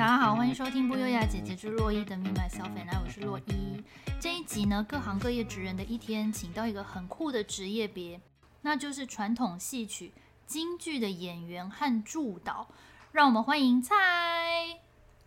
[0.00, 3.84] 大家好，欢迎收听不优雅姐姐之洛伊的 Me Myself and I，我是洛伊。
[4.18, 8.18] 这一集呢，各行各业职人的一天，请到一个很酷的职业别，
[8.62, 10.14] 那就是传统戏曲
[10.46, 12.66] 京剧的演员和助导。
[13.12, 13.94] 让我们欢迎蔡。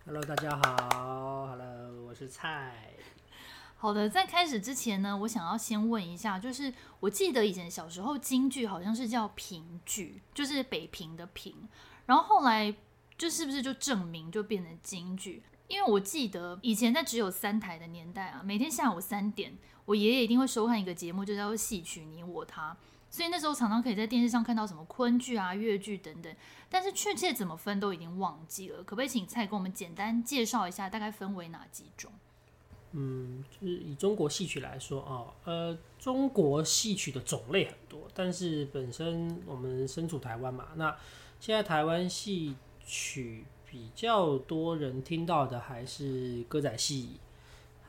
[0.08, 1.46] Hello，大家好。
[1.50, 2.74] Hello，我是蔡。
[3.78, 11.70] 好的，在开始之前呢，我想要先问一下，就是我记得以前小时候京剧好像是叫评剧，就是北平的平，
[12.08, 12.74] 然后后来。
[13.18, 15.44] 就是不是就证明就变成京剧？
[15.68, 22.72] 因为我记得以前在只有三台的年代啊，每天下午三点，我爷爷一定会收看一个节目，就叫做《戏曲你我他》。
[23.10, 26.36] 所以那时候常常可以在电视上看到什么昆剧啊、越剧等等，
[26.68, 28.78] 但是确切怎么分都已经忘记了。
[28.84, 32.12] 可不可以请蔡给我们简单介绍一下，大概分为哪几种？
[32.92, 40.96] 嗯，就是以中国戏曲来说啊，呃，中国戏曲的种类很多，但是本身我们身处台湾嘛，那
[41.40, 47.18] 现在台湾戏曲比较多人听到的还是歌仔戏，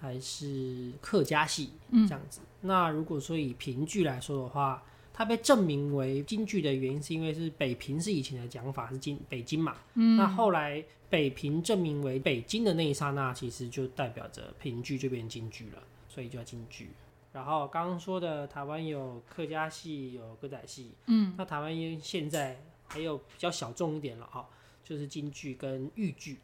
[0.01, 2.41] 还是客家戏这样子。
[2.41, 9.77] 嗯、那如果说以评剧来说的话，它被证明为京剧的原因，是因为是北平是以前的讲法是京北京嘛。
[9.95, 10.17] 嗯。
[10.17, 16.91] 那后来北平证明为北京的那一刹那，其实就代表着评剧就变京剧了，所以就叫京剧。
[17.33, 20.93] 然后刚刚说的台湾有客家戏，有歌仔戏。
[21.07, 21.35] 嗯。
[21.37, 24.45] 那台湾因为现在还有比较小众一点了啊。
[24.85, 26.39] 就是京剧跟豫剧，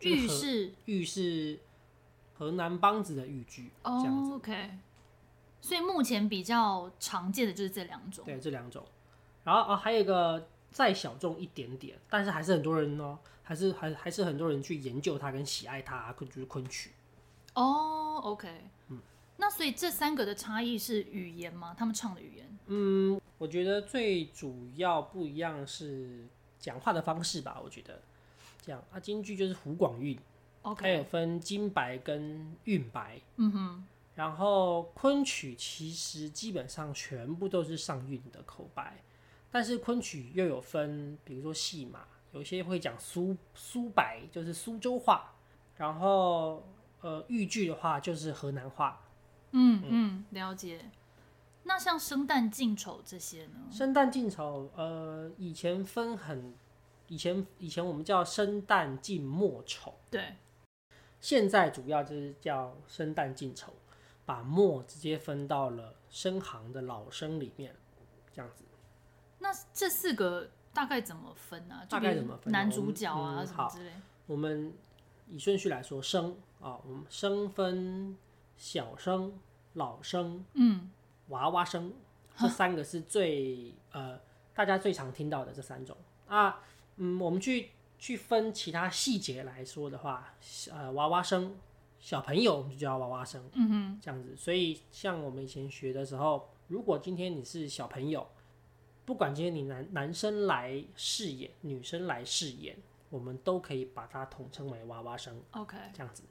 [0.00, 1.58] 豫是豫是
[2.34, 3.96] 河南梆子的豫剧哦。
[3.96, 4.70] Oh, OK，
[5.62, 8.22] 所以目前比较常见的就是这两种。
[8.26, 8.84] 对，这两种。
[9.44, 16.90] 然后啊，还有一个再小众一点点，但是还是很多人哦，还是还还是很多人去研究它跟喜爱它，就是昆曲。
[17.54, 18.46] 哦、oh,，OK，
[18.88, 19.00] 嗯，
[19.38, 21.74] 那所以这三个的差异是语言吗？
[21.76, 22.58] 他们唱的语言？
[22.66, 26.28] 嗯，我觉得最主要不一样是。
[26.58, 28.00] 讲话的方式吧，我觉得。
[28.60, 30.18] 这样啊，京剧就是湖广韵
[30.60, 39.02] ，OK，还有分京白跟韵白，嗯哼，然后昆曲其实基本上全部都是上韵的口白，
[39.50, 42.00] 但是昆曲又有分，比如说戏码，
[42.32, 45.32] 有些会讲苏苏白，就是苏州话，
[45.76, 46.62] 然后
[47.00, 49.00] 呃豫剧的话就是河南话，
[49.52, 49.82] 嗯。
[49.88, 50.90] 嗯，了解。
[51.68, 53.68] 那像生旦净丑这些呢？
[53.70, 56.54] 生旦净丑，呃，以前分很，
[57.08, 60.36] 以前以前我们叫生旦净末丑，对。
[61.20, 63.74] 现在主要就是叫生旦净丑，
[64.24, 67.76] 把末直接分到了生行的老生里面，
[68.32, 68.64] 这样子。
[69.38, 71.74] 那这四个大概怎么分呢？
[71.74, 71.86] 啊？
[71.86, 72.50] 大概怎么分？
[72.50, 73.92] 男主角啊什么之类。
[74.26, 74.72] 我们
[75.26, 78.16] 以顺序来说，生啊，我们生分
[78.56, 79.38] 小生、
[79.74, 80.90] 老生，嗯。
[81.28, 81.92] 娃娃声，
[82.36, 84.18] 这三个是最呃
[84.54, 85.96] 大家最常听到的这三种
[86.26, 86.60] 啊，
[86.96, 90.34] 嗯，我们去去分其他细节来说的话，
[90.72, 91.56] 呃，娃娃声
[92.00, 94.36] 小朋友我们就叫娃娃声，嗯哼，这样子。
[94.36, 98.26] 所以像我们以前学的时候，如果今天你是小朋友，
[99.04, 102.76] 不管今天你男男生来饰演，女生来饰演，
[103.10, 106.22] 我们都可以把它统称为娃娃声，OK，这样子。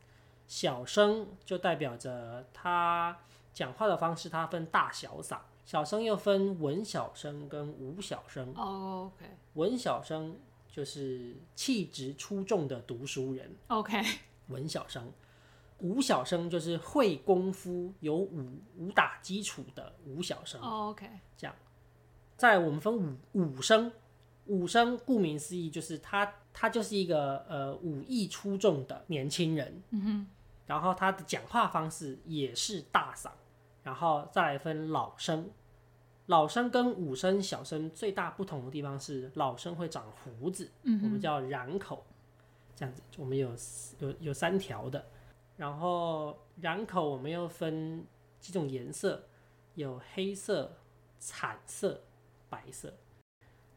[0.47, 3.17] 小声就代表着他。
[3.57, 8.53] 讲话的方式，它分大小嗓，小声又分文小声跟武小声。
[8.55, 9.25] 哦，OK。
[9.55, 10.37] 文小声
[10.69, 13.55] 就是气质出众的读书人。
[13.69, 13.99] OK。
[14.49, 15.11] 文小生，
[15.79, 20.61] 武小生就是会功夫、有武武打基础的武小生。
[20.61, 21.09] OK。
[21.35, 21.55] 这样，
[22.35, 23.91] 在我们分武武声，
[24.45, 29.81] 武声顾名思义就是他，他就是一个呃武艺出众的年轻人。
[29.89, 30.27] 嗯哼。
[30.67, 33.31] 然后他的讲话方式也是大嗓。
[33.87, 35.49] 然后再来分老生，
[36.25, 42.05] 老生跟武生、小生最大不同的地方是，老生会长胡子，嗯、我们叫染口，
[42.75, 43.55] 这样子，我们有
[43.99, 45.07] 有有三条的。
[45.55, 48.05] 然后染口我们又分
[48.41, 49.23] 几种颜色，
[49.75, 50.73] 有黑色、
[51.17, 52.03] 惨色、
[52.49, 52.93] 白色。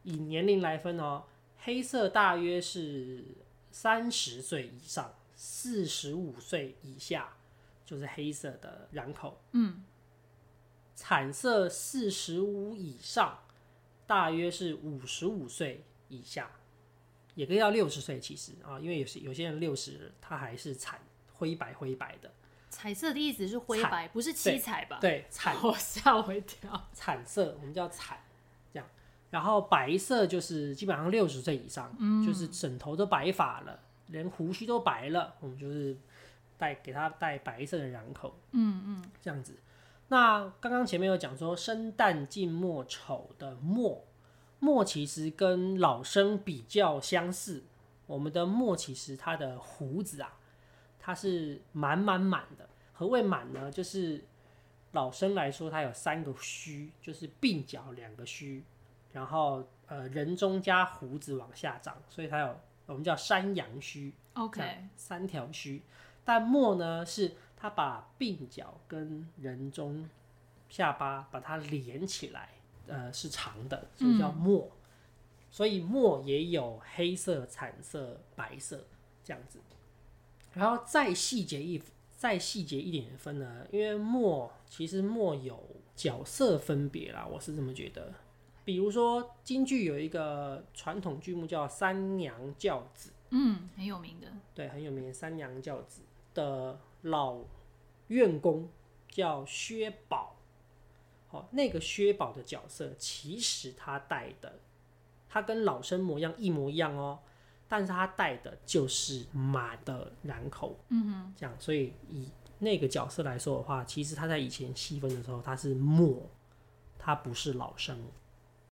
[0.03, 1.22] 以年龄来分哦，
[1.59, 3.25] 黑色大约是
[3.70, 7.37] 三十岁以上，四十五岁以下
[7.85, 9.85] 就是黑色的染口，嗯。
[11.02, 13.38] 惨色四十五以上，
[14.06, 16.50] 大约是五十五岁以下，
[17.35, 18.20] 也可以到六十岁。
[18.20, 21.00] 其实啊，因为有些有些人六十，他还是惨
[21.32, 22.31] 灰白灰白的。
[22.69, 24.99] 彩色的意思是灰白，不是七彩吧？
[25.00, 26.88] 对，惨， 我吓我一跳。
[26.93, 28.19] 惨色我们叫惨，
[28.70, 28.87] 这样。
[29.31, 35.97] 然后白色就是基本上六十岁以上，嗯，就是枕头都白发了，连胡须都白了，我们就是
[36.58, 39.56] 带给他带白色的染口，嗯嗯，这样子。
[40.11, 44.05] 那刚刚前面有讲说生旦净末丑的末，
[44.59, 47.62] 末其实跟老生比较相似，
[48.07, 50.37] 我们的末其实它的胡子啊，
[50.99, 52.69] 它是满满满的。
[52.93, 53.71] 何谓满呢？
[53.71, 54.25] 就是
[54.93, 58.65] 老生来说，它有三个须，就是鬓角两个须，
[59.12, 64.12] 然后呃人中加胡子往下长，所以它有我们叫山羊须。
[64.35, 65.81] OK，三条须。
[66.25, 70.09] 但末呢，是它把鬓角跟人中
[70.69, 72.49] 下巴把它连起来，
[72.87, 74.69] 呃，是长的，所以叫墨。
[74.73, 74.77] 嗯
[75.53, 78.87] 所以墨也有黑色、彩色、白色
[79.25, 79.59] 这样子，
[80.53, 81.83] 然后再细节一
[82.17, 85.61] 再细节一点分呢，因为墨其实墨有
[85.97, 88.15] 角色分别啦，我是这么觉得。
[88.65, 96.03] 比如说京剧有一个传统剧目叫《三娘教子》，嗯，很有名的，对，很有名的《三娘教子》
[96.37, 97.38] 的老
[98.08, 98.69] 院工
[99.08, 100.37] 叫薛宝，
[101.31, 104.58] 哦，那个薛宝的角色其实他带的。
[105.32, 107.20] 他跟老生模样一模一样哦，
[107.69, 116.29] 但是他带的就是马的髯口，嗯哼，这样，所以以那个角色来说的话，其实他在以前细分的时候他是墨，
[116.99, 117.97] 他不是老生。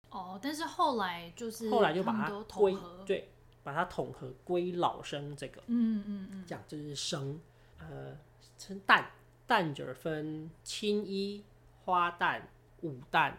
[0.09, 2.75] 哦，但是后来就是后来就把它归
[3.05, 3.29] 对，
[3.61, 7.39] 把它统合归老生这个，嗯嗯嗯，这样就是生，
[7.79, 8.17] 呃，
[8.57, 9.05] 称旦
[9.47, 11.43] 旦角分青衣、
[11.83, 12.41] 花旦、
[12.81, 13.33] 武旦、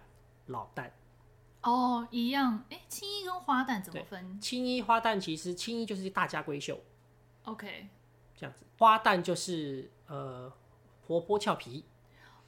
[0.46, 0.90] 老旦。
[1.62, 4.40] 哦，一样，哎，青衣跟花旦怎么分？
[4.40, 6.78] 青衣花旦其实青衣就是大家闺秀
[7.44, 7.88] ，OK，
[8.36, 8.64] 这样子。
[8.78, 10.50] 花旦就是呃
[11.06, 11.84] 活泼俏皮，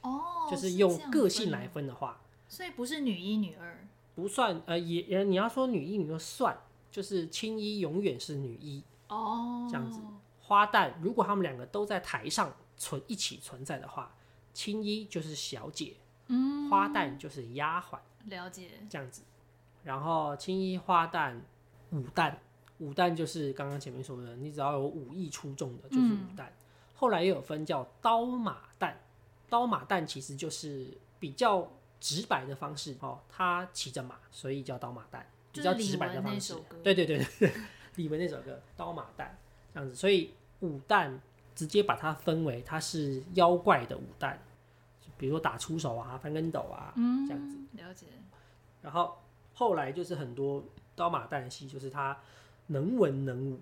[0.02, 6.56] 哦，就是用个性来分的话，所以不是女一女二，不算，呃也也你要说女一女二算，
[6.90, 8.82] 就是青衣永远是女一。
[9.08, 10.00] 哦，这样子。
[10.50, 14.12] 花旦如果他们两个都在台上存一起存在的话，
[14.52, 15.94] 青衣就是小姐，
[16.26, 17.97] 嗯，花旦就是丫鬟。
[18.25, 19.23] 了解，这样子，
[19.85, 21.38] 然后青衣花旦、
[21.93, 22.35] 武旦，
[22.79, 26.47] 武旦就是刚刚前面说的，你只要有武艺出众的，就是武旦。
[26.47, 26.52] 嗯、
[26.97, 28.94] 后来又有分叫刀马旦，
[29.49, 31.70] 刀马旦其实就是比较
[32.00, 36.56] 直白的方式哦，他骑着马，所以叫刀马旦，比较直白的方式。
[36.82, 37.52] 对对对对，
[37.94, 39.25] 李玟那首歌《刀马旦》
[39.73, 41.18] 这样子，所以武旦
[41.54, 44.38] 直接把它分为它是妖怪的五弹。
[45.18, 48.06] 比如说打出手啊，翻跟斗啊，嗯、这样子了解。
[48.80, 49.18] 然后
[49.52, 50.64] 后来就是很多
[50.96, 52.16] 刀马旦戏，就是它
[52.68, 53.60] 能文能武，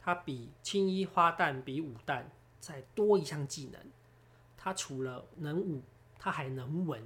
[0.00, 2.24] 它比青衣花旦比武旦
[2.58, 3.80] 再多一项技能。
[4.56, 5.80] 它除了能武，
[6.18, 7.00] 它还能文。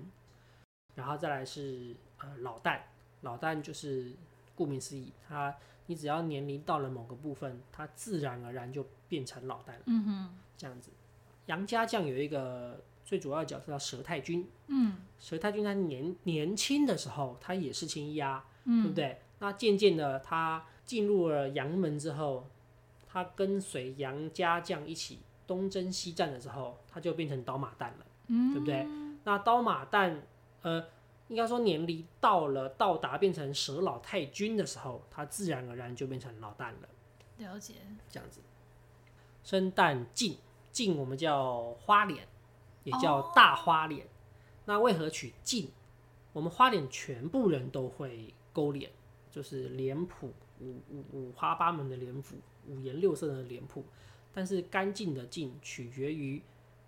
[0.95, 2.81] 然后再来是呃老旦，
[3.21, 4.13] 老旦就是
[4.55, 5.55] 顾名思义，他
[5.87, 9.83] 你只要年龄到了某个部分，他自然而然就变成老旦了。
[9.87, 10.91] 嗯哼，这样子。
[11.47, 12.81] 杨家将有一个。
[13.05, 19.21] 最主要的角色叫佘太君，嗯，佘太君他年年轻的时候，他也是青衣啊，嗯，对不对？
[19.41, 22.49] 那渐渐的，他进入了杨门之后，
[23.07, 28.87] 他跟随杨家将一起东征西战的时候，他就变成刀马旦了，嗯，对不对？
[29.25, 30.21] 那刀马旦，
[30.63, 30.83] 呃，
[31.33, 36.89] 应该说年龄到了到达变成蛇老太君的时候，他自然而然就变成老旦了。
[37.39, 37.75] 了解，
[38.11, 38.43] 这样子。
[39.43, 40.37] 生旦净，
[40.71, 42.29] 净我们叫花脸。
[42.85, 44.11] 也叫大花脸，oh.
[44.65, 45.71] 那为何取净？
[46.33, 48.91] 我们花脸全部人都会勾脸，
[49.31, 52.35] 就是脸谱五五五花八门的脸谱，
[52.67, 53.85] 五颜六色的脸谱。
[54.35, 56.43] 但是干净的净取决于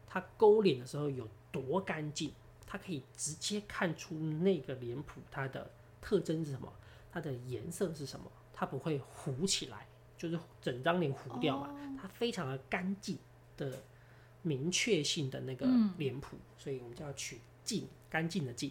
[0.04, 2.32] 他勾脸的时候有多干净，
[2.74, 6.72] 他可以直接看出那个脸谱它的特征是什么，
[7.12, 9.86] 它的颜色是什么，它不会糊起来，
[10.18, 11.70] 就是整张脸糊掉嘛，
[12.02, 13.16] 它非常的干净
[13.56, 13.72] 的。
[14.46, 15.66] 明确性的那个
[15.96, 18.70] 脸谱，嗯、所以我们就要取净，干净的净，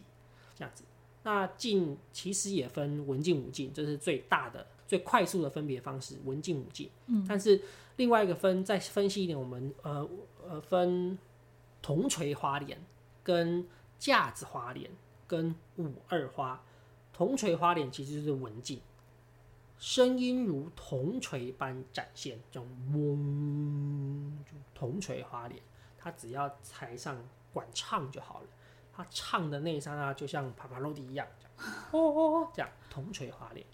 [0.54, 0.84] 这样子。
[1.24, 6.88] 那净其实也分文净武净，这是最大的、最快速的分别方式，文净武净。
[7.08, 7.60] 嗯、但是
[7.96, 10.08] 另外一个分，再分析一点，我们呃
[10.48, 11.18] 呃分
[11.82, 12.80] 铜锤花脸、
[13.24, 13.68] 跟
[14.04, 14.92] 架子花脸、
[15.26, 16.62] 跟五二花。
[17.14, 18.82] 铜锤花脸其实就是文静，
[19.78, 25.62] 声音如铜锤般展现，这种嗡，就铜锤花脸。
[25.98, 27.16] 他只要台上
[27.54, 28.48] 管唱就好了，
[28.92, 33.66] 他唱的那一刹那就像帕帕罗蒂一样，这样哦哦这样铜锤花脸，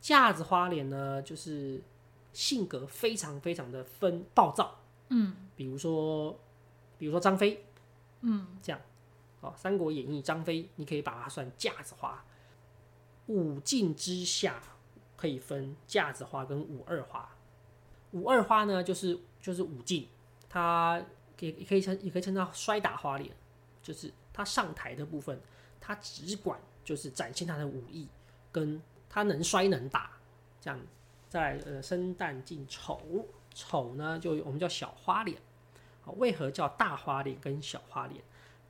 [0.00, 1.82] 架子花脸呢，就是
[2.32, 4.78] 性格非常非常的分暴躁，
[5.08, 6.38] 嗯，比如说
[6.96, 7.64] 比如说张飞，
[8.20, 8.80] 嗯，这样，
[9.44, 12.24] 哦，《三国演义》张飞，你可以把它算架子花。
[13.26, 14.62] 武净之下
[15.16, 17.28] 可以分架子花跟五二花，
[18.12, 20.08] 五二花呢就是就是武净，
[20.48, 21.04] 他。
[21.40, 23.30] 也也可以称，也可以称到摔打花脸，
[23.82, 25.38] 就是他上台的部分，
[25.80, 28.08] 他只管就是展现他的武艺，
[28.52, 30.12] 跟他能摔能打，
[30.60, 30.80] 这样
[31.28, 35.36] 在呃生旦净丑，丑呢就我们叫小花脸。
[36.16, 38.22] 为何叫大花脸跟小花脸？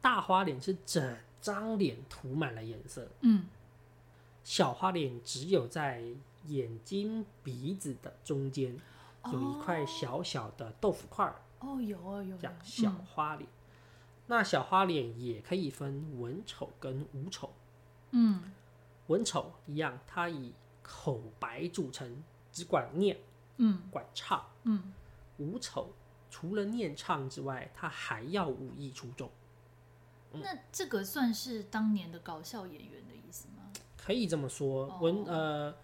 [0.04, 3.46] 大花脸是整张脸涂满了颜色，嗯，
[4.44, 6.04] 小花脸只有在
[6.44, 8.78] 眼睛鼻子的中间
[9.32, 11.40] 有一块小小的豆腐块儿。
[11.60, 13.48] 哦，有哦有，叫小花脸。
[13.48, 13.56] 嗯、
[14.26, 17.54] 那小花脸也可以分文丑跟武丑。
[18.10, 18.52] 嗯，
[19.06, 23.16] 文丑一样，它以口白著称，只管念，
[23.56, 24.92] 嗯，管唱，嗯，
[25.38, 25.94] 武丑。
[26.30, 29.30] 除了念唱之外，他还要武艺出众。
[30.34, 33.72] 嗯、那这个算是当年的搞笑演员的意思吗？
[33.96, 34.98] 可以这么说。
[35.00, 35.74] 文、哦、呃，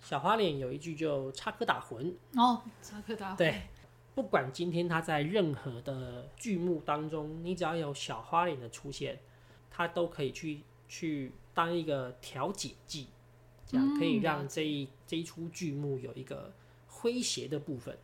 [0.00, 3.36] 小花脸有一句就插科打诨哦，插科打诨。
[3.36, 3.62] 对，
[4.14, 9.18] 不管今天他在任何的剧目当中，你只要有小花脸的出现，
[9.70, 13.08] 他都可以去去当一个调解剂，
[13.66, 16.52] 这样可以让这一、嗯、这一出剧目有一个
[16.90, 17.98] 诙谐的部分。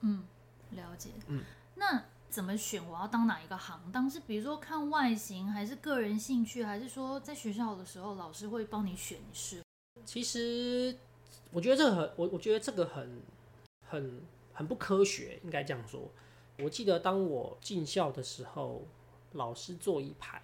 [0.00, 0.24] 嗯。
[0.72, 1.42] 了解，嗯，
[1.76, 2.86] 那怎么选？
[2.86, 4.08] 我要当哪一个行当？
[4.08, 9.62] 是比如说看外形，还是个人兴趣，还是说在学校的时候老师会帮你选是？
[10.04, 10.96] 其实
[11.50, 13.22] 我觉得这个很，我我觉得这个很
[13.86, 16.08] 很很不科学，应该这样说。
[16.58, 18.86] 我记得当我进校的时候，
[19.32, 20.42] 老师坐一排，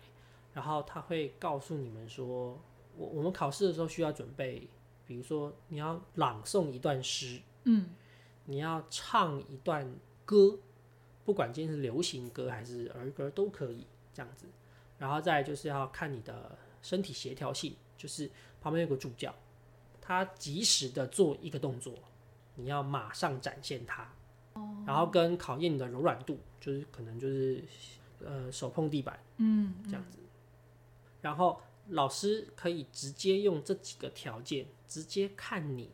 [0.52, 2.58] 然后他会告诉你们说，
[2.96, 4.68] 我我们考试的时候需要准备，
[5.06, 7.90] 比如说你要朗诵一段诗，嗯，
[8.46, 9.94] 你要唱一段。
[10.26, 10.58] 歌，
[11.24, 14.46] 不管今天是流行歌还是儿歌都可以这样子，
[14.98, 19.34] 然后再就是要看你的身体协调性，就是旁边有个助教，
[20.00, 21.94] 他及时的做一个动作，
[22.54, 24.06] 你要马上展现它，
[24.86, 27.64] 然后跟考验你的柔软度，就是可能就是
[28.22, 30.18] 呃手碰地板，嗯，这样子，
[31.22, 35.90] 然后老师可以直接用这几个条件，直接看你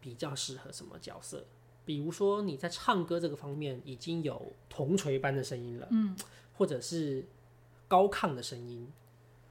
[0.00, 1.44] 比较适合什么角色。
[1.84, 6.16] 比如说你在唱歌这个方面已经有铜锤般的声音了，嗯，
[6.56, 7.26] 或者是
[7.86, 8.90] 高亢的声音，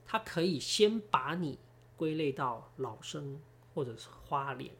[0.06, 1.60] 他可以先把你
[1.96, 3.40] 归类到老生，
[3.74, 4.74] 或者是花脸，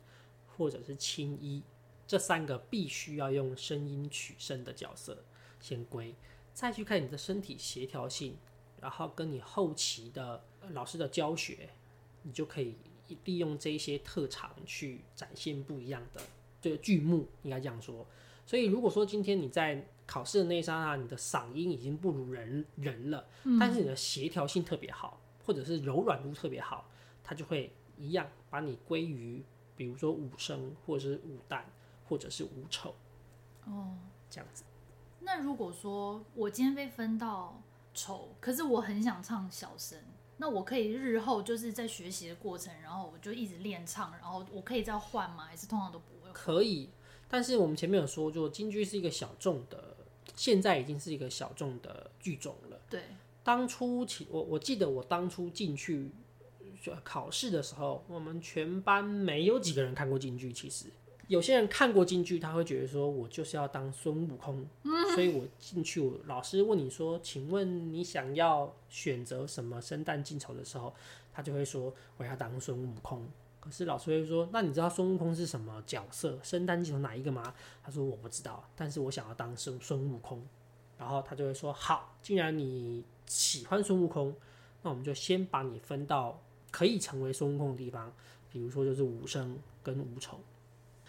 [0.58, 1.62] 或者是青衣
[2.08, 5.24] 这三个必须要用声音取胜的角色
[5.60, 6.16] 先归，
[6.54, 8.38] 再去看你的身体协调性，
[8.82, 11.70] 然后跟你后期的老师的教学，
[12.24, 12.76] 你就可以
[13.26, 16.22] 利用这些特长去展现不一样的。
[16.64, 18.08] 这个剧目应该这样说，
[18.46, 26.90] 所以如果说今天你在考试的那一刹那，你的嗓音已经不如人人了，嗯、但是你的协调性特别好，或者是柔软度特别好，
[27.22, 29.44] 它就会一样把你归于，
[29.76, 31.64] 比如说五声，或者是五旦，
[32.08, 32.96] 或者是五丑。
[33.66, 33.98] 哦，
[34.30, 34.64] 这样子。
[35.20, 37.62] 那如果说我今天被分到
[37.94, 40.00] 丑，可是我很想唱小声。
[40.38, 45.44] 那我可以日后就是在学习的过程，然后我就一直练唱，然后我可以再换吗？
[45.46, 46.13] 还是通常都不会？
[46.34, 46.90] 可以，
[47.30, 49.96] 但是我们前面有说，就京剧是一个小众的，
[50.36, 52.80] 现在已经是一个小众的剧种了。
[52.90, 53.02] 对，
[53.44, 56.10] 当初起我我记得我当初进去
[57.04, 60.88] 考试的时候，我们全班没有几个人看过京剧，其实。
[61.30, 64.68] 有些人看过京剧，他会觉得说，我就是要当孙悟空，
[65.16, 70.94] 所以我进去，我老师问你说，请问你想要选择什么生旦净丑的时候，
[71.32, 73.26] 他就会说我要当孙悟空。
[73.64, 76.38] 可是老师会说，那你知道孙悟空是什么角色？
[76.44, 77.56] 生旦净丑哪一个吗？
[77.82, 80.46] 他说我不知道，但是我想要当孙孙悟空。
[80.98, 84.36] 然后他就会说，好，既然你喜欢孙悟空，
[84.82, 86.42] 那我们就先把你分到
[86.72, 88.12] 可以成为孙悟空的地方，
[88.52, 90.42] 比如说就是武生跟武丑。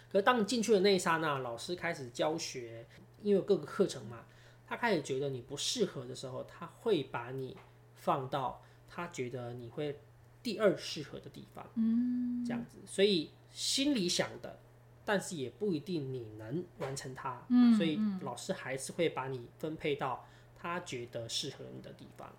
[0.09, 2.87] 可当你进去的那一刹那，老师开始教学，
[3.21, 4.23] 因为各个课程嘛，
[4.65, 7.57] 他开始觉得你不适合的时候，他会把你
[7.95, 9.99] 放到他觉得你会
[10.45, 12.77] 第二适合的地方，嗯，这样子。
[12.85, 14.59] 所以心里想的，
[15.03, 22.31] 但是也不一定你能完成它，嗯，所以老师还是会把你分配到他觉得适合你的地方。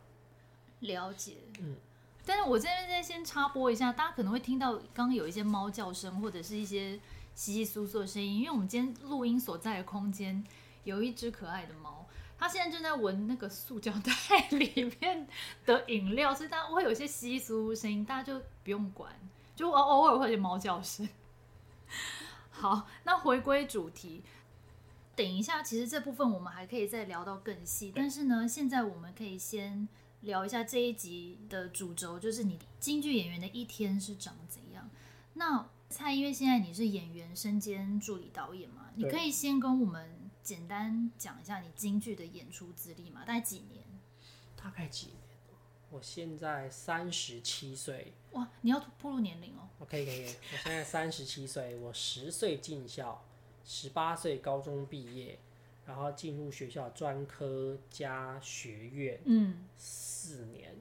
[0.81, 1.77] 了解，嗯。
[2.25, 7.01] 但是我这边再先插播一下，大家可能会听到刚刚有一些猫叫声，或者是一些。
[7.37, 10.43] 稀稀疏疏的声音，因为我们今天录音所在的空间
[10.85, 12.06] 有一只可爱的猫，
[12.39, 15.27] 它现在正在闻那个塑胶袋里面
[15.65, 19.13] 的 饮料，所以大家会有一些窸窸窣窣声音，大家就不用管，
[19.55, 21.09] 就偶偶尔会有猫叫声。
[22.51, 24.23] 好，那回归主题，
[25.15, 29.89] 等一下，其实这部分我们还可以再聊到更细，但是呢，现在我们可以先
[30.23, 34.89] 聊一下这一集的主轴，就是你京剧演员的一天是长怎样。
[35.35, 40.16] 那蔡，因为现在你是演员身兼助理导演嘛，你可以先跟我们
[40.47, 43.25] 简单讲一下你京剧的演出资历嘛？
[43.25, 43.85] 大概几年？
[44.55, 45.17] 大概几年？
[45.91, 48.13] 我现在三十七岁。
[48.31, 49.69] 哇，你要步入年龄哦。
[49.81, 53.25] OK，可以，我现在三十七岁，我十岁进校，
[53.65, 55.37] 十八岁高中毕业，
[55.85, 60.77] 然后进入学校专科加学院，嗯，四年，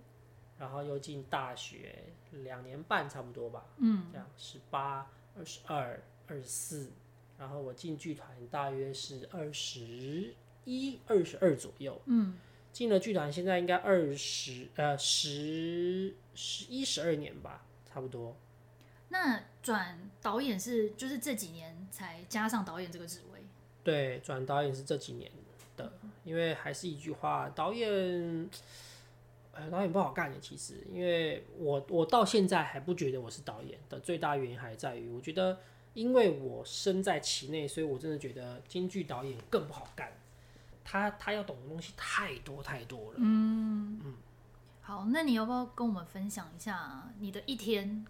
[0.60, 6.92] 然后又进大学两年半，差不多吧，嗯，这样十八、二十二、二十四，
[7.38, 10.34] 然后我进剧团大约是二十
[10.66, 12.38] 一、二十二左右，嗯。
[12.72, 18.36] 进了剧团，现在应该二十呃十十一十二年吧，差不多。
[19.08, 23.40] 那转导演是就是这几年才加上导演这个职位？
[23.82, 25.32] 对，转导演是这几年
[25.78, 25.94] 的，
[26.26, 28.50] 因为还是一句话，导演，
[29.54, 30.38] 呃，导演不好干的。
[30.42, 35.60] 其实，因为我我到现在还不觉得我是导演的最大原因还在于，我觉得
[35.96, 40.14] 因为我身在其内，所以我真的觉得京剧导演更不好干。
[40.84, 43.18] 他他要懂的东西太多太多了。
[43.18, 44.14] 嗯嗯，
[44.82, 48.06] 好，那你要不要跟我们分享一下你的一天？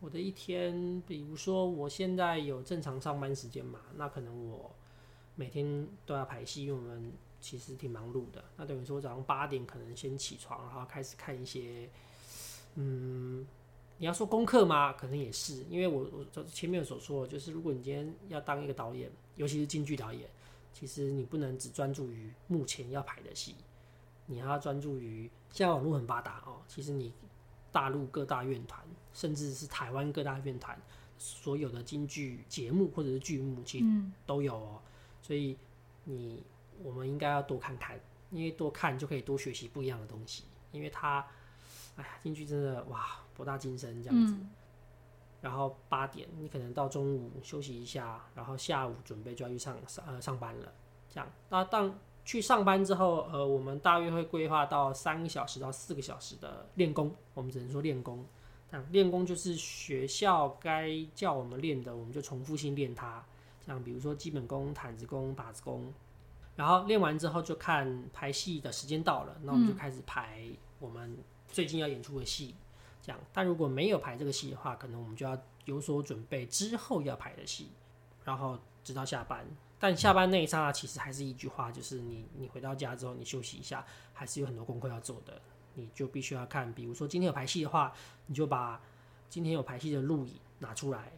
[0.00, 4.74] 我的一天，比如说我现在有正常上班时间嘛，那可能我
[5.36, 8.42] 每天都要排戏，因为我们其实挺忙碌的。
[8.56, 11.88] 那等于说早上八点可能先起床，然后开始看一些，
[12.74, 13.46] 嗯，
[14.00, 14.94] 你要说功课吗？
[14.94, 20.26] 可能也是，因为我我前面所说，就是如果你今天要当一个导演，尤其是京剧导演。
[20.72, 23.54] 其实你不能只专注于目前要排的戏，
[24.24, 26.62] 你还要专注于现在网络很发达哦。
[26.66, 27.12] 其实你
[27.70, 30.80] 大陆各大院团，甚至是台湾各大院团，
[31.18, 33.84] 所有的京剧节目或者是剧目，其实
[34.24, 34.80] 都有哦。
[35.20, 35.58] 所以
[36.04, 36.42] 你
[36.82, 40.44] 我们应该要多看看，因为多看就可以多学习不一样的东西。
[40.72, 41.26] 因为它，
[41.96, 44.34] 哎呀，进去真的哇，博大精深这样子。
[45.40, 50.72] 然后八点，你可能到中午休息一下，然后下午准备就要去上上呃上班了。
[51.08, 57.14] 这样，那当去上班之后，呃，我们大约会规划到三个小时到四个小时的练功。
[57.32, 58.24] 我们只能说练功，
[58.70, 63.24] 但练功就是学校该叫我们练的，我们就重复性练它。
[63.64, 65.92] 像比如说基本功、毯子功、靶子功。
[66.56, 70.44] 然后练完之后，就看排戏的时间到了，那我们就开始排
[70.78, 71.16] 我们
[71.52, 72.54] 最近要演出的戏。
[73.02, 77.70] 这样，但如果没有排这个戏的话，可能我们就要有所准备之后要排的戏，
[78.24, 79.46] 然后直到下班。
[79.78, 83.82] 但下班那一刹那，其实还是一句话，就是你你回到家之后，你休息一下，
[84.12, 85.40] 还是有很多功课要做的。
[85.74, 87.90] 你就必须要看，比如说今天有排戏的话，
[88.26, 88.78] 你就把
[89.30, 91.10] 今天有排戏的录影拿出来，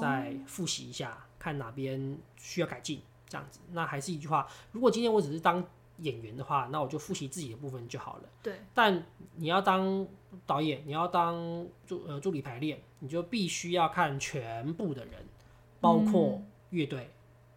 [0.00, 3.60] 再复习一下，看哪边需要改进，这样子。
[3.70, 5.64] 那还是一句话，如果今天我只是当
[5.98, 8.28] 演员的话，那我就复习自己的部分就好了。
[8.42, 8.60] 对。
[8.74, 9.04] 但
[9.36, 10.06] 你要当
[10.46, 15.26] 导演，你要当助呃助理排练，你就必须要看全部的人，
[15.80, 17.10] 包括乐队，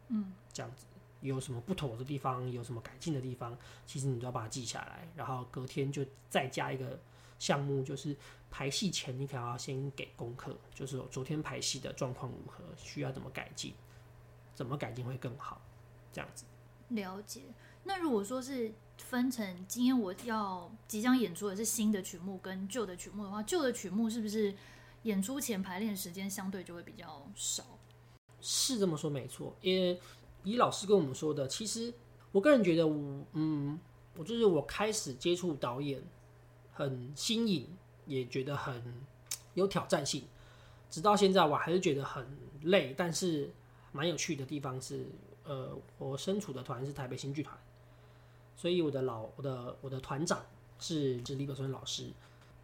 [0.08, 0.86] 嗯，这样子
[1.22, 7.00] 有什么不妥的地方，有什么改进的地方，其实你都要把它记下来，然后隔天就再加一个
[7.38, 8.16] 项目，就是
[8.50, 13.74] 排戏前你可能要先给功课，就是昨天排戏的状况如何，需要怎么改进，
[14.56, 15.62] 怎么改进会更好，
[16.12, 16.46] 这样子。
[16.90, 17.42] 了解。
[17.84, 24.54] 那如果说是分成今天我要即将演出的是新的曲目跟旧的曲目的话，旧的曲目是不是
[25.04, 27.64] 演出前排练时间相对就会比较少？
[28.40, 30.00] 是这么说没错，因为
[30.44, 31.94] 以老师跟我们说的，其实
[32.32, 33.80] 我个人觉得我嗯，
[34.16, 36.02] 我就是我开始接触导演
[36.72, 37.68] 很新颖，
[38.06, 39.04] 也觉得很
[39.56, 40.24] 有挑战性，
[40.90, 42.26] 直到现在我还是觉得很
[42.62, 43.52] 累，但是
[43.92, 45.08] 蛮有趣的地方是，
[45.44, 47.58] 呃，我身处的团是台北新剧团。
[48.62, 50.40] 所以我的老我的我的团长
[50.78, 52.12] 是是李可春老师，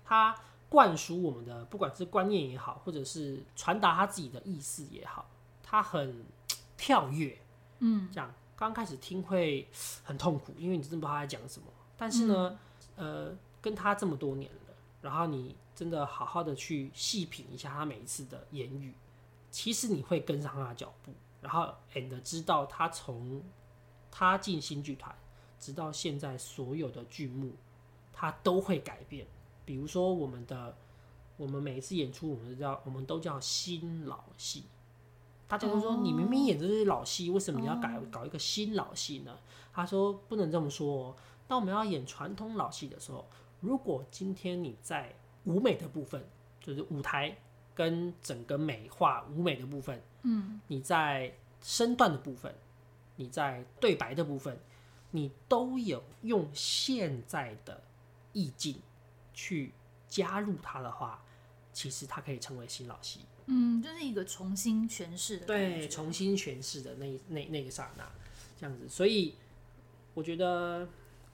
[0.06, 5.28] 他灌输我们的不管是观念也好，或者是传达他自己的意思也好，
[5.64, 6.24] 他很
[6.78, 7.36] 跳跃，
[7.80, 9.68] 嗯，这样刚开始听会
[10.04, 11.66] 很痛苦，因为你真的不知道他在讲什么。
[11.98, 12.60] 但是呢，
[12.96, 18.94] 呃，跟他这么多年了，然后你真的好好的去细品一下他每一次的言语，
[19.50, 23.42] 其实你会跟上他的脚步，然后 and 知道他从
[24.12, 25.16] 他进新剧团。
[25.60, 27.52] 直到现在，所有的剧目
[28.14, 29.26] 它都会改变。
[29.66, 30.76] 比如说，我们的
[31.36, 34.64] 我们每一次演出，我们都叫我们都叫新老戏。
[35.48, 39.38] 大家都说，你明明演的是老戏，为什么你要改搞一个新老戏呢？
[39.74, 41.16] 他说不能这么说哦。
[41.48, 43.26] 当我们要演传统老戏的时候，
[43.62, 45.16] 如果今天你在
[45.46, 46.26] 舞美的部分，
[46.60, 47.38] 就是舞台
[47.74, 52.54] 跟整个美化舞美的部分，嗯，你在身段的部分，
[53.16, 54.58] 你在对白的部分。
[55.18, 57.82] 你都有用现在的
[58.34, 58.80] 意境
[59.34, 59.74] 去
[60.08, 61.26] 加入它的话，
[61.74, 63.22] 其实它可以成为新老戏。
[63.48, 65.48] 嗯，就是一个重新诠释的。
[65.48, 68.08] 对，重新诠释的那那那个刹那，
[68.60, 68.88] 这样子。
[68.88, 69.34] 所以
[70.14, 70.88] 我觉得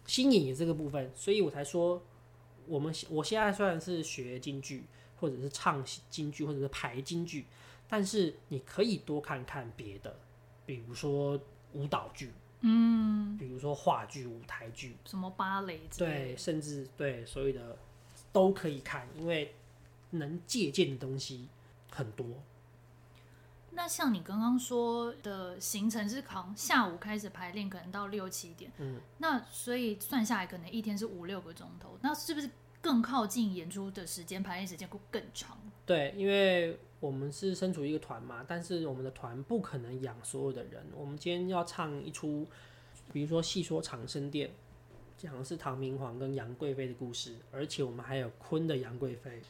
[0.08, 2.02] 新颖也这个部分，所以我才说，
[2.66, 4.86] 我们我现在虽然是学京剧，
[5.20, 7.48] 或者是唱京剧，或者是排京剧，
[7.90, 10.18] 但是你可以多看看别的，
[10.66, 11.38] 比如说
[11.74, 12.32] 舞蹈剧，
[12.66, 17.78] 嗯，比如说话剧、舞台剧，什么芭蕾，对，甚至对所有的
[18.32, 19.54] 都可以看，因为
[20.12, 21.50] 能借鉴的东西
[21.92, 22.26] 很多。
[23.72, 32.50] 那像你刚刚说的行程是从下午开始排练，可能到六七点，嗯，那所以算下来可能一天是五六个钟头，那是不是
[32.82, 35.58] 更靠近演出的时间，排练时间会更长？
[35.86, 40.82] 对，因为我们是身处一个团嘛，但是我们的团不可能养所有的人。
[40.96, 42.48] 我们今天要唱一出，
[43.12, 44.50] 比如说戏说长生殿，
[45.18, 49.42] 讲的是唐明皇跟杨贵妃的故事，而且我们还有坤的杨贵妃，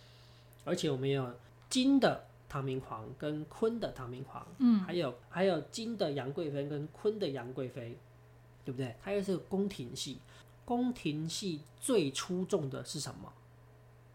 [0.63, 1.31] 而且我们有
[1.69, 2.25] 金的。
[2.49, 7.97] 唐明皇跟坤的唐明皇，嗯，还有还有金的杨贵妃跟坤的杨贵妃，
[8.63, 8.95] 对不对？
[9.01, 10.19] 它又是个宫廷戏，
[10.63, 13.33] 宫廷戏最出众的是什么？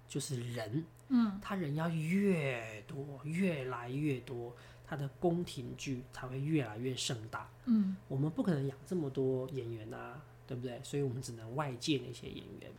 [0.09, 4.55] 就是人，嗯，他人要越多，越来越多，
[4.87, 10.81] 他的宫廷剧才会越来越盛大，嗯，我们不可能养这么多演员啊，对不对？
[10.83, 12.71] 所以我们只能外借那些演员，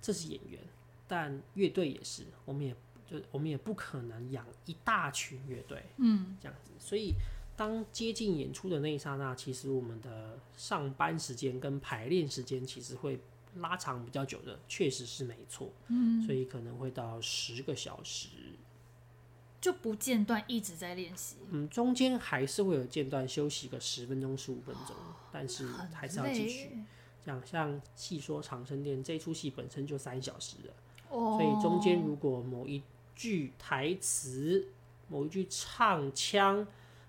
[0.00, 0.60] 这是演员，
[1.06, 2.74] 但乐队也是，我们也。
[3.08, 7.12] 就我们也不可能养一大群乐队，嗯，这样子，所以
[7.56, 13.20] 当接近演出的那一刹那，其实我们的上班时间跟排练时间其实会
[13.60, 18.28] 拉长比较久的，确实是没错，嗯，所以可能会到十个小时，
[19.60, 24.94] 就不间断一直在练习，嗯，中间还是会有间断休息个十分钟十五分钟，
[25.32, 26.70] 但是还是要继续，
[27.24, 30.74] 这样像戏说长生殿这出戏本身就三小时了，
[31.10, 32.82] 哦，所以中间如果某一
[33.14, 34.68] 句台词，
[35.08, 36.66] 某一句唱腔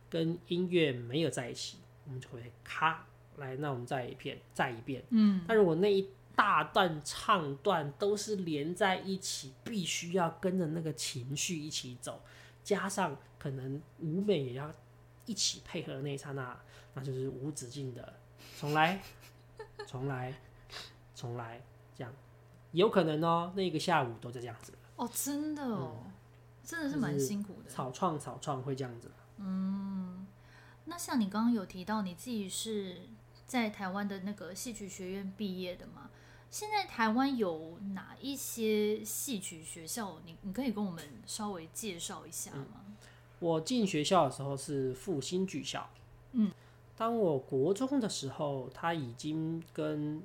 [0.10, 3.06] 跟音乐没有在一起，我们就会咔
[3.36, 5.04] 来，那我们再一遍，再一遍。
[5.10, 12.22] 嗯，但如果那一大段唱段都是连在一起，必须要跟着那个情绪一起走，
[12.64, 14.72] 加上可能舞美也要
[15.26, 16.56] 一起配合的那一刹那，
[16.94, 18.14] 那就是无止境的
[18.60, 19.02] 重来，
[19.88, 20.40] 重来，
[21.16, 21.60] 重来，
[21.96, 22.14] 这样
[22.72, 24.72] 有可能哦，那个下午都在这样子。
[24.96, 26.12] 哦，真的哦，嗯、
[26.64, 27.70] 真的是蛮辛苦的。
[27.70, 29.10] 草创草创会这样子。
[29.38, 30.28] 嗯，
[30.86, 33.02] 那像你刚刚有提到你自己是
[33.48, 36.12] 在台湾的那个戏曲学院毕业的吗？
[36.50, 40.18] 现在台湾有哪一些戏曲学校？
[40.26, 42.86] 你你可以跟我们稍微介绍一下吗？
[42.88, 42.96] 嗯、
[43.40, 45.90] 我进学校的时候是复兴剧校。
[46.32, 46.52] 嗯，
[46.96, 50.22] 当我国中的时候，他已经跟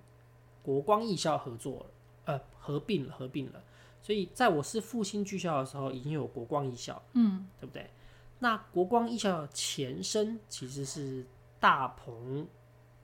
[0.63, 1.87] 国光艺校合作了，
[2.27, 3.63] 呃，合并了，合并了。
[4.03, 7.91] 所以在我是复兴剧校的时候，已经有国光艺校，嗯，对不对？
[8.39, 11.25] 那国光艺校的前身其实是
[11.61, 12.47] 大鹏、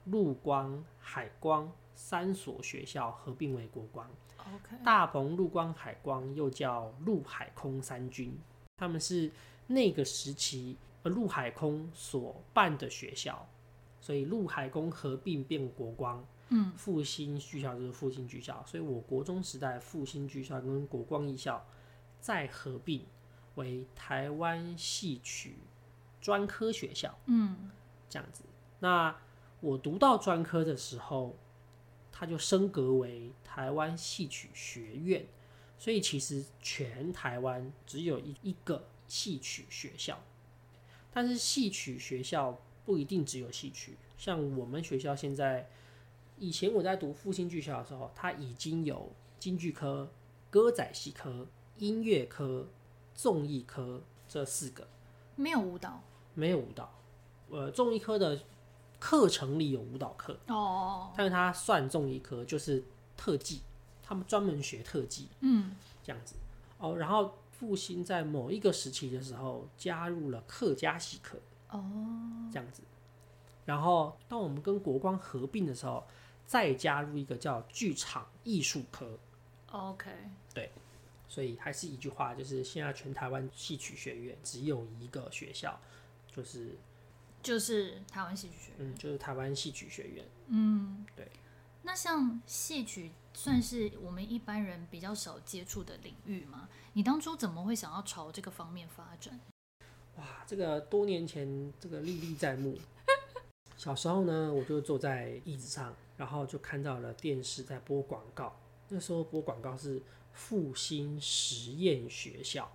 [0.07, 4.09] 陆光、海光三所学校合并为国光。
[4.39, 4.83] Okay.
[4.85, 8.39] 大鹏、陆光、海光又叫陆海空三军，
[8.77, 9.31] 他们是
[9.67, 13.47] 那个时期呃陆海空所办的学校，
[14.01, 16.25] 所以陆海空合并变国光。
[16.51, 21.67] 嗯，复兴剧校就是复兴剧校，所以我国中时代复兴剧校跟国光艺校
[22.21, 23.05] 再合并
[23.57, 25.57] 为台湾戏曲
[26.21, 27.19] 专科学校。
[27.27, 27.71] 嗯，
[28.09, 28.45] 这样子。
[28.79, 29.15] 那
[29.61, 31.37] 我读到专科的时候，
[32.19, 35.25] 它就升格为台湾戏曲学院，
[35.79, 40.19] 所以其实全台湾只有一一个戏曲学校。
[41.13, 45.69] 但是戏曲学校不一定只有戏曲，像我们学校现在。
[46.41, 50.09] 以前我在读复兴剧校的时候，它已经有京剧科、
[50.51, 52.69] 歌仔戏科、音乐科、
[53.13, 54.87] 综艺科这四个，
[55.35, 56.01] 没有舞蹈，
[56.35, 56.95] 没有舞蹈。
[57.51, 58.41] 呃，综艺科的
[58.99, 62.85] 课程里有舞蹈课哦，但是他算中一科，就是
[63.17, 63.63] 特技，
[64.03, 66.35] 他们专门学特技，嗯，这样子
[66.79, 66.97] 哦。
[66.97, 71.39] 然后复兴在某一个时期的时候加入了客家戏科
[71.71, 71.83] 哦，
[72.53, 72.83] 这样子。
[73.65, 76.05] 然后当我们跟国光合并的时候。
[76.49, 79.19] 再加入一个叫剧场艺术科
[79.71, 80.11] ，OK，
[80.55, 80.71] 对，
[81.29, 85.79] 所以还是一句话，就是现在全台湾戏曲学院只有一个学校，
[86.35, 86.75] 就是
[87.43, 91.29] 就是台湾戏剧学院，嗯，就是台湾戏曲学院，嗯，对。
[91.83, 96.69] 那像戏曲算是我们一般人比较少接触的领域吗？
[96.93, 99.41] 你当初怎么会想要朝这个方面发展？
[100.17, 102.79] 哇，这个多年前这个历历在目。
[103.77, 105.95] 小时候呢，我就坐在椅子上。
[106.19, 112.69] 然后就看到了电视在播广告，那时候播广告是复兴实验学校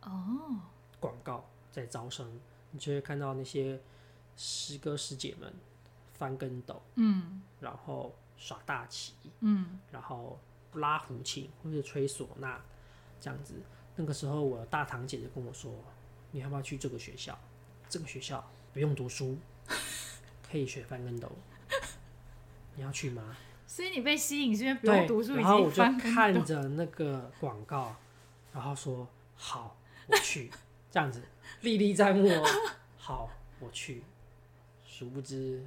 [0.00, 0.58] 哦，
[0.98, 2.40] 广告在招生，
[2.70, 3.78] 你就会看到那些
[4.38, 5.52] 师哥师姐们
[6.14, 10.38] 翻跟斗，嗯，然后耍大旗，嗯，然后
[10.74, 12.60] 拉胡琴或者吹唢呐
[13.20, 13.54] 这样子。
[13.96, 15.72] 那个时候，我大堂姐就跟我说
[16.30, 17.36] ：“你要不要去这个学校？
[17.88, 19.36] 这个学校不用读书，
[20.48, 21.28] 可以学翻跟斗。
[22.76, 27.96] 你要去吗？”所以你被吸引是因为不用读书，然后我就看着那个广告，
[28.52, 30.50] 然后说：“好，我去。”
[30.90, 31.20] 这样子
[31.62, 32.30] 历历在目。
[32.96, 34.04] 好，我去。
[34.98, 35.64] 殊不知。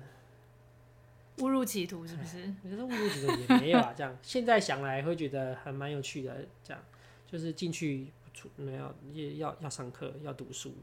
[1.37, 2.53] 误入歧途是不是？
[2.63, 3.93] 我觉得误入歧途也没有啊。
[3.95, 6.45] 这样现在想来会觉得还蛮有趣的。
[6.61, 6.83] 这样
[7.25, 8.93] 就是进去出没有
[9.37, 10.73] 要要上课要读书，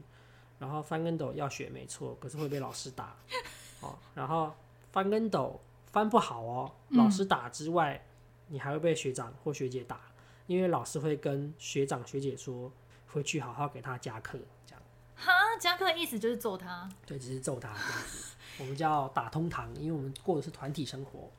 [0.57, 3.15] 然后翻跟斗要学没错，可是会被老师打。
[3.81, 4.51] 哦，然后
[4.91, 8.03] 翻跟斗翻不好哦，老师打之外，
[8.47, 10.01] 你还会被学长或学姐打，
[10.47, 12.71] 因为老师会跟学长学姐说，
[13.05, 14.39] 回去好好给他加课。
[14.65, 14.78] 这样
[15.19, 16.89] 哈，加课意思就是揍他？
[17.05, 18.35] 对，只是揍他这样子。
[18.57, 21.29] 我们叫打通堂，因为我们过的是团体生活，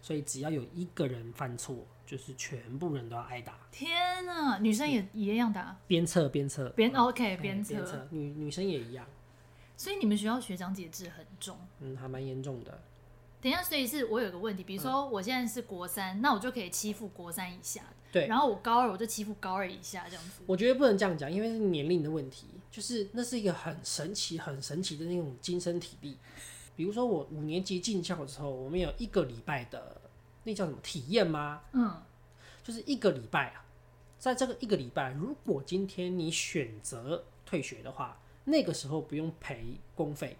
[0.00, 3.54] 所以只要有一个人犯错，就是全部人都要挨打。
[3.70, 5.76] 天啊，女生也一样打？
[5.86, 9.06] 鞭策鞭策，鞭 OK 鞭策，女女生也一样。
[9.76, 11.58] 所以你们学校学长姐制很重？
[11.80, 12.80] 嗯，还蛮严重的。
[13.40, 17.82] 等一下，所以是我有个问题，比如说我现在是国三，嗯、那我就可以欺负国三以下。
[18.12, 20.42] 对，然后我高二我就欺负高二以下这样子。
[20.46, 26.16] 我觉得不能这样讲，因为是年龄的问题，就是那是一个很神奇、很神奇的那种精神体力。
[26.74, 30.00] 比如说我五年级进校的时候，我们有一个礼拜的
[30.44, 31.60] 那叫什么体验吗？
[31.72, 32.02] 嗯，
[32.64, 33.62] 就是一个礼拜啊，
[34.18, 40.38] 在这个一个礼拜，如果今天你选择退学的话，那个时候不用赔公费。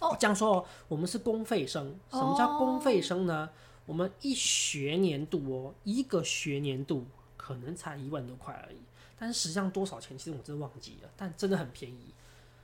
[0.00, 1.98] 哦，这样说哦，我们是公费生。
[2.08, 3.50] 什么叫公费生呢？
[3.52, 7.04] 哦，我们一学年度哦，一个学年度
[7.36, 8.76] 可能才一万多块而已。
[9.22, 12.12] 但是实际上多少钱，其实我真的忘记了，但真的很便宜，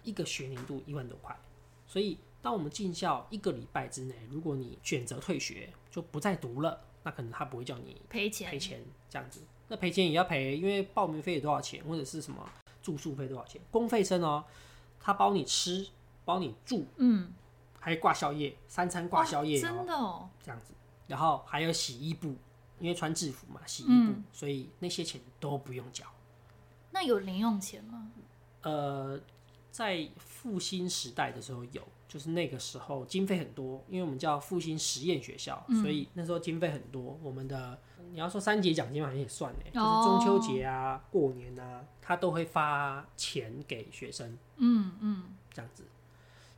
[0.02, 1.38] 一个学年度一万多块，
[1.86, 2.18] 所以。
[2.40, 9.42] 当我们进校一个礼拜之内，如果你选择退学，就不再读了，那可能他不会叫你赔钱赔钱这样子。
[9.66, 12.48] 那赔钱也要赔，因为报名费有多少钱，或者是什么
[12.80, 13.60] 住宿费多少钱？
[13.72, 14.44] 公费生哦，
[15.00, 15.88] 他包你吃，
[16.24, 17.32] 包你住，嗯，
[17.80, 20.72] 还挂宵夜，三餐挂宵夜，真的哦，这样子。
[21.08, 22.36] 然后还有洗衣布，
[22.78, 26.06] 因为穿制服嘛，洗衣布，嗯，所以那些钱都不用缴。
[26.90, 28.10] 那有零用钱吗？
[28.62, 29.20] 呃，
[29.70, 31.82] 在复兴时代的时候有。
[32.08, 37.20] 就是那个时候经费很多，因为我们叫复兴实验学校，嗯、所以那时候经费很多。
[37.22, 37.78] 我们的
[38.12, 44.38] 你要说三节奖金好像也算呢，就是中秋节啊、过年啊，他都会发钱给学生。
[44.56, 45.84] 嗯嗯，这样子。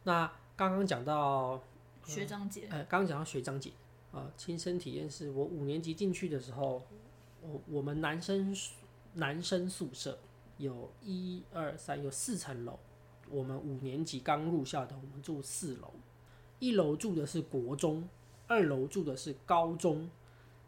[0.04, 1.60] 那刚刚讲到
[2.04, 3.72] 学长姐，呃，刚刚讲到学长姐，
[4.12, 6.80] 呃，亲身体验是我五年级进去的时候，
[7.42, 8.54] 我我们男生
[9.14, 10.18] 男生宿舍
[10.58, 12.78] 有一二三有四层楼。
[13.28, 15.92] 我们五年级刚入校的，我们住四楼，
[16.58, 18.08] 一楼住的是国中，
[18.48, 20.10] 二楼住的是高中，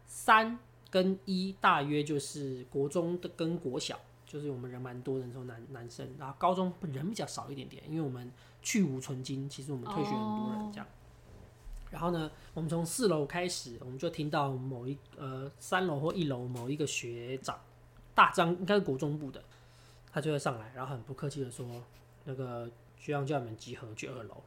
[0.05, 0.57] 三
[0.89, 10.87] 跟一大约就是国中的跟国小，就是我们人蛮多的时候男男生，然后高中人比较少一点点，因为我们去无存菁，其实我们退学很多人这样。
[11.91, 17.59] 然后呢，我们从四楼开始，我们就听到某一呃三楼或一楼某一个学长，
[18.15, 19.43] 大张应该是国中部的，
[20.11, 21.83] 他就会上来，然后很不客气的说。
[22.25, 24.41] 那个学长叫你们集合去二楼，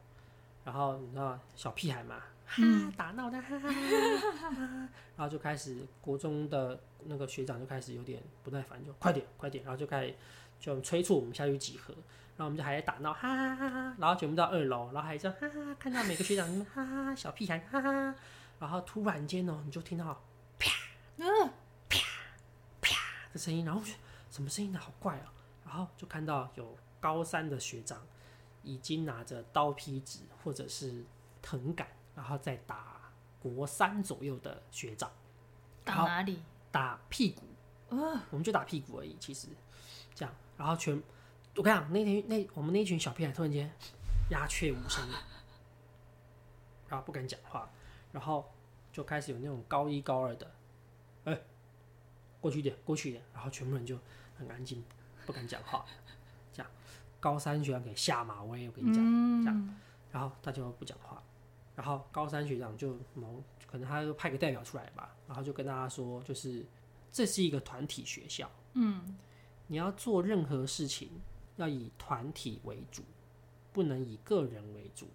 [0.65, 2.63] 然后你知道小屁孩嘛，哈
[2.97, 10.15] 打闹的，哈哈哈哈，然后就开始国中的那个学长就开始有点不耐烦，就快点快点，然后就开始
[10.59, 11.93] 就催促我们下去集合，
[12.35, 18.15] 然后我们就还在打闹，哈哈哈哈，然后全部到二楼，然后还这样哈哈，看到每个学长哈哈小屁孩哈哈，
[18.57, 20.19] 然后突然间哦，你就听到
[20.57, 20.71] 啪，
[21.17, 21.27] 嗯
[23.37, 23.81] 的声音，然后
[24.31, 24.79] 什么声音呢？
[24.79, 25.31] 好怪啊，
[25.63, 26.77] 然后就看到有。
[26.99, 28.01] 高三的学长
[28.63, 31.05] 已经拿着刀劈纸或者是
[31.43, 35.09] 藤杆，然后再打国三左右的学长。
[35.85, 36.41] 打哪里？
[36.71, 37.43] 打屁股。
[37.89, 39.15] 呃，我们就打屁股而已。
[39.19, 39.47] 其实
[40.15, 41.01] 这样，然后全
[41.55, 43.71] 我跟你讲，那天那我们那群小屁孩突然间
[44.31, 45.07] 鸦雀无声，
[46.89, 47.69] 然后不敢讲话，
[48.11, 48.51] 然后
[48.91, 50.51] 就开始有那种高一高二的，
[52.47, 53.99] 过去一点，过去一点，然后全部人就
[54.37, 54.81] 很安静，
[55.25, 55.85] 不敢讲话。
[56.53, 56.71] 这样
[57.19, 59.75] 高三学长给下马威，我跟你讲，嗯、这样，
[60.13, 61.21] 然后大家都不讲话，
[61.75, 66.65] 然后高三学长就某可能他就派个代表出来吧，然后就跟大家说，就是
[67.11, 69.17] 这是一个团体学校，嗯，
[69.67, 71.09] 你要做任何事情
[71.57, 73.03] 要以团体为主，
[73.73, 75.09] 不能以个人为主，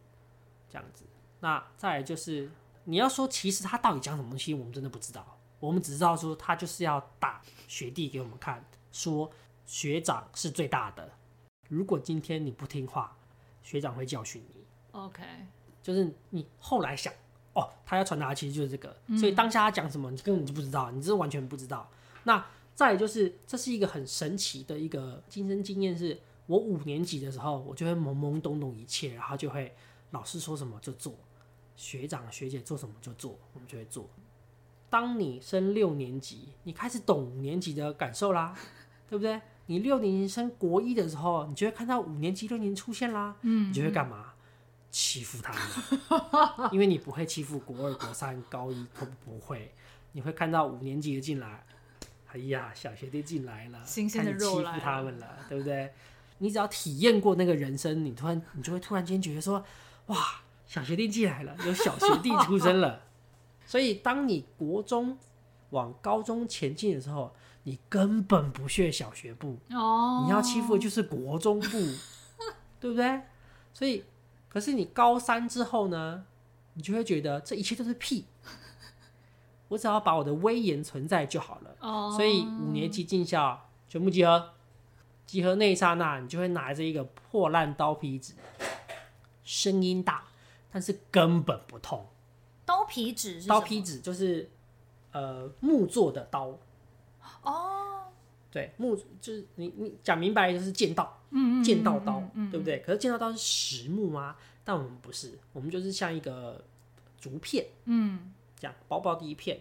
[0.68, 1.06] 这样子。
[1.40, 2.50] 那再来就是
[2.84, 9.30] 你要说，其实他到底讲什么东西，我们真的不知道，我们只知道说他就是要打学弟给我们看，说
[9.64, 11.08] 学长是最大的。
[11.68, 13.16] 如果今天你不听话，
[13.62, 14.64] 学长会教训你。
[14.90, 15.22] OK，
[15.80, 17.14] 就是你后来想，
[17.52, 21.88] 哦，他要传达的其实就是这个，所以当下他讲什么，你根本就不知道，你是完全不知道。
[22.24, 22.44] 那
[22.74, 29.72] 再就是，这是一个很神奇的一个亲身经验，是我五年级的时候，我就会懵懵懂懂一切，然后就会
[30.10, 31.14] 老师说什么就做，
[31.76, 34.10] 学长学姐做什么就做，我们就会做。
[34.92, 38.54] 当你升六年级，你开始懂五年级的感受啦，
[39.08, 39.40] 对不对？
[39.64, 44.34] 你六年级升国一的时候，你就会看到五年级、六年级出现啦，嗯，你就会干嘛？
[44.90, 45.50] 欺负他
[46.60, 49.72] 们， 因为你不会欺负国二、国三、高一，都不会。
[50.12, 51.64] 你会看到五年级的进来，
[52.30, 55.90] 哎呀，小学弟进来了，新鲜的肉来，欺负他们了，对不对？
[56.36, 59.64] 你只要体验过那个人生，你突然，你就会突然间觉得说，
[60.08, 63.00] 哇，小学弟进来了，有小学弟出生了。
[63.72, 65.16] 所以，当你国中
[65.70, 70.24] 往高中前进的时候，你根本不屑小学部，oh.
[70.26, 71.78] 你要欺负的就是国中部，
[72.78, 73.22] 对不对？
[73.72, 74.04] 所以。
[74.50, 76.26] 可是你高三之后呢，
[76.74, 78.26] 你就会觉得这一切都是屁。
[79.68, 81.74] 我只要把我的威严存在就好了。
[81.80, 82.14] Oh.
[82.14, 84.50] 所以五年级进校全部集合，
[85.24, 88.34] 集合那一刹那，你就会拿着一个破烂刀皮子，
[89.42, 90.24] 声音大，
[90.70, 92.06] 但是根本不痛。
[92.72, 93.48] 刀皮纸是？
[93.48, 94.48] 刀皮纸就是
[95.12, 96.58] 呃木做的刀。
[97.42, 97.42] 哦。
[97.42, 98.12] Oh.
[98.50, 101.18] 对，木就是你你讲明白就是剑道。
[101.30, 102.80] 嗯，剑道刀，对不对？
[102.80, 104.36] 可是剑道刀是实木吗？
[104.64, 106.62] 但我们不是，我们就是像一个
[107.18, 109.58] 竹片，嗯，这样薄薄的一片，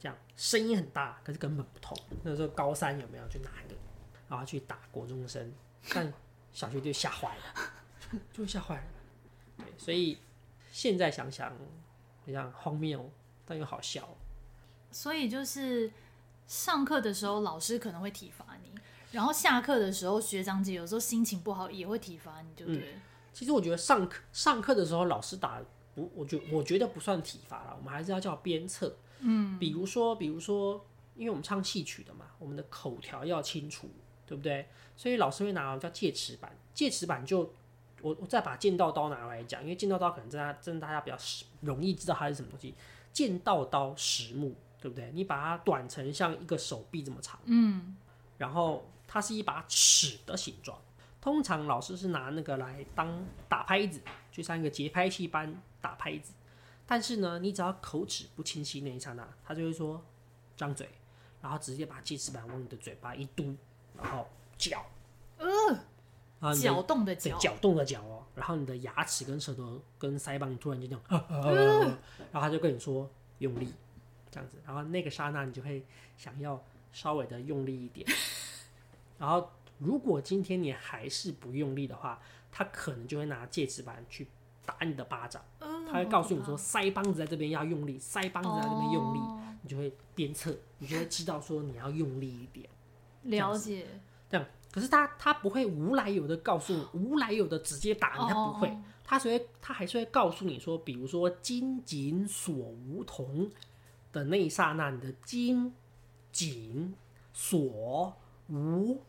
[0.00, 1.94] 这样声音很大，可是根本不痛。
[2.22, 3.76] 那时候高三有没有去拿一个，
[4.28, 5.52] 然后去打国中生，
[5.92, 6.10] 但
[6.50, 8.84] 小学就吓坏了， 就吓坏了。
[9.58, 10.16] 对，所以
[10.72, 11.52] 现在想想，
[12.24, 13.10] 非常荒谬，
[13.44, 14.16] 但又好笑。
[14.90, 15.90] 所以就是
[16.46, 18.70] 上课的时候，老师可能会体罚你。
[19.12, 22.94] 然后下课的时候，学长姐有时候心情不好也会体罚你，对不对？
[22.94, 25.60] 嗯，其实我觉得上课上课的时候，老师打
[25.94, 28.96] 不，我觉我觉得不算体罚了，我们还是要叫鞭策。
[29.20, 30.84] 嗯，比如说，比如说，
[31.14, 33.88] 因为我们唱戏曲的嘛，我们的口条要清楚，
[34.26, 34.68] 对不对？
[34.96, 37.52] 所以老师会拿叫戒尺板，戒尺板就
[38.04, 41.16] 我我再把剑道刀拿来讲，因为剑道刀可能真的真的大家比较
[41.62, 42.74] 容易知道它是什么东西。
[43.12, 45.10] 剑道刀实木，对不对？
[45.12, 47.96] 你把它短成像一个手臂这么长，嗯，
[48.38, 48.84] 然后。
[49.06, 50.76] 它是一把尺的形状，
[51.20, 54.00] 通常老师是拿那个来当打拍子，
[54.32, 56.32] 就像一个节拍器般打拍子。
[56.84, 60.02] 但是呢，你只要口齿不清晰那一刹那，他就会说
[60.56, 60.88] 张嘴，
[61.40, 63.54] 然后直接把戒尺板往你的嘴巴一嘟，
[63.96, 64.26] 然后
[64.58, 64.84] 嚼，
[65.38, 65.46] 呃，
[66.52, 68.26] 搅动的搅，搅动的搅哦。
[68.34, 71.80] 然后你的牙齿跟舌头跟腮帮突然就这样，呃，
[72.32, 73.72] 然后他就跟你说用力，
[74.30, 74.58] 这样子。
[74.66, 75.84] 然后那个刹那，你就会
[76.18, 76.60] 想要
[76.92, 78.04] 稍微的用力一点。
[79.18, 84.26] 然后，如果今天你还是不用力的话，他可能就会拿戒尺板去
[84.66, 85.40] 打你的巴掌。
[85.60, 89.20] 他会告诉你说，腮帮子在这边要用力，腮帮子在这边用力，
[89.62, 92.68] 你就会鞭策，你就会知道说你要用力一点。
[93.22, 93.86] 了解。
[94.28, 103.48] 这样，可是他他不会无来由的告诉你，无来由的直接打你，他不会，他只会他还是会告诉你说，比如说金紧锁梧桐
[104.10, 105.72] 的那一刹那，你的金
[106.32, 106.92] 紧
[107.32, 108.16] 锁。
[108.48, 109.00] 梧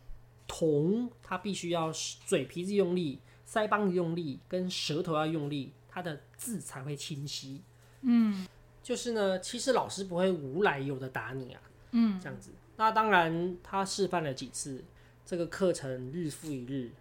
[0.48, 1.92] 桐”他必须要
[2.28, 7.64] 嘴皮子用力，腮帮子用力，跟舌头要用力，他的字才会清晰。
[8.02, 8.48] 嗯，
[8.84, 11.62] 就是呢，其实老师不会无来由的打你啊。
[11.92, 12.52] 嗯，这样子。
[12.78, 14.84] 那当然，他示范了几次，
[15.26, 16.92] 这个课程日复一日，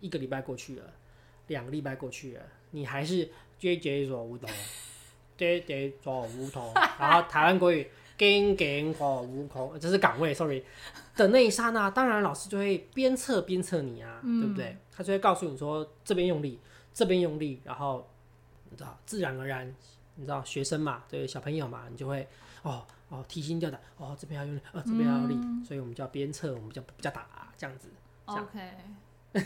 [0.00, 0.84] 一个礼拜过去了，
[1.48, 4.48] 两个礼拜过去了，你还是句句说无铜，
[5.36, 7.88] 句句说无铜，然后台湾国语。
[8.16, 10.62] 跟跟哦，无孔，这是岗位，sorry
[11.16, 14.76] 的那一刹那，当然老师就会鞭策鞭策你啊，嗯、对不对？
[14.92, 16.60] 他就会告诉你说，这边用力，
[16.92, 18.08] 这边用力，然后
[18.70, 19.74] 你知道，自然而然，
[20.14, 22.24] 你知道学生嘛，对小朋友嘛，你就会
[22.62, 27.22] 哦哦提心吊胆，哦这边要用力，呃这边要用力，嗯、所以我们叫鞭策，我们叫叫打
[27.56, 27.88] 这样子。
[28.26, 28.72] OK，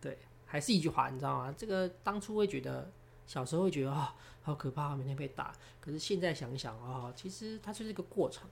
[0.00, 1.54] 对，还是一句话，你知道吗？
[1.56, 2.90] 这个当初会觉得。
[3.24, 5.54] 小时候会觉得啊、哦，好可怕，每天被打。
[5.80, 8.46] 可是现在想想啊、哦，其实它就是一个过程。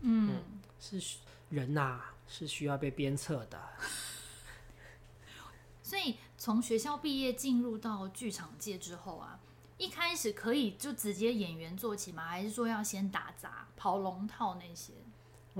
[0.00, 3.58] 嗯，嗯，是人呐、啊，是需要被鞭策的。
[5.82, 9.40] 所以从学校毕业进入到剧场界之后啊，
[9.78, 12.28] 一开始可以就直接演员做起吗？
[12.28, 14.92] 还是说要先打杂、跑龙套那些？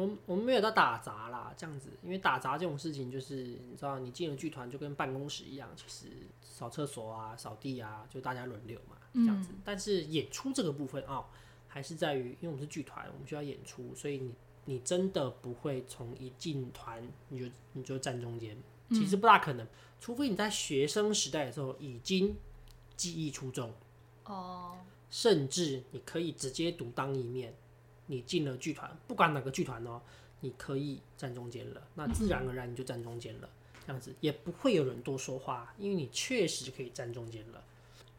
[0.01, 6.07] 我们我们没有到打杂啦，这样子，因为打杂这种事情，就是你知道，你进了剧团就跟办公室一样，其实
[6.41, 9.51] 扫厕所啊、扫地啊，就大家轮流嘛，这样子。
[9.53, 11.25] 嗯、但是演出这个部分啊、哦，
[11.69, 14.35] 还是在于，因为我们是剧团，我们需要演出，所以你
[14.65, 18.57] 你真的不会从一进团你就你就站中间，
[18.91, 19.69] 其实不大可能，嗯、
[20.01, 22.37] 除非你在学生时代的时候已经
[22.97, 23.75] 技艺出众
[24.25, 24.79] 哦，
[25.11, 27.55] 甚至你可以直接独当一面。
[28.11, 30.03] 你进了剧团，不管哪个剧团哦，
[30.41, 33.49] 你可以站中间了，那自然而然你就站中间了，
[33.87, 37.63] 这样子也不会有人多说话，因为你确实可以站中间了。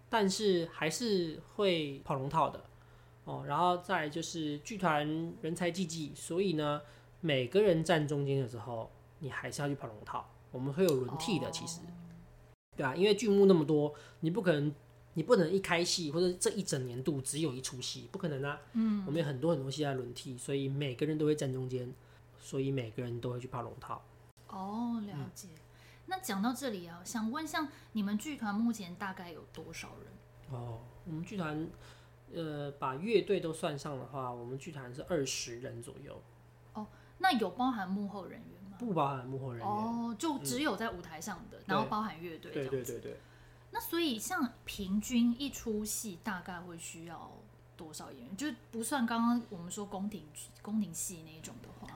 [0.10, 2.64] 但是还是会跑龙套的
[3.26, 5.06] 哦，然后再就是剧团
[5.42, 6.82] 人才济济，所以呢，
[7.20, 8.90] 每个人站中间的时候，
[9.20, 11.82] 你还是要去跑龙套，我们会有轮替的，其实，
[12.78, 14.74] 对啊，因为剧目那么多，你不可能。
[15.14, 18.60] 你不能一开戏或者这一整年度只有一出戏，不可能啊。
[18.74, 21.94] 嗯，我们有很多很多戏在轮替，所以每个人都会站中间，
[22.40, 24.02] 所以每个人都会去跑龙套。
[24.48, 25.50] 哦，了解。
[25.52, 25.60] 嗯、
[26.06, 30.58] 那讲到这里啊，想问，像你们剧团目前大概有多少人？
[30.58, 31.68] 哦，我们剧团，
[32.34, 36.22] 呃，把乐队都算上的话，我们剧团是二十人左右。
[36.74, 36.88] 哦，
[37.18, 38.78] 那有包含幕后人员吗？
[38.80, 39.68] 不包含幕后人员。
[39.68, 42.52] 哦，就只有在舞台上的，嗯、然后包含乐队。
[42.52, 43.18] 对对对对。
[43.72, 47.32] 那所以，像平均一出戏大概会需要
[47.78, 48.36] 多少演员？
[48.36, 50.24] 就不算刚刚我们说宫廷
[50.62, 51.88] 宫廷戏那一种的话，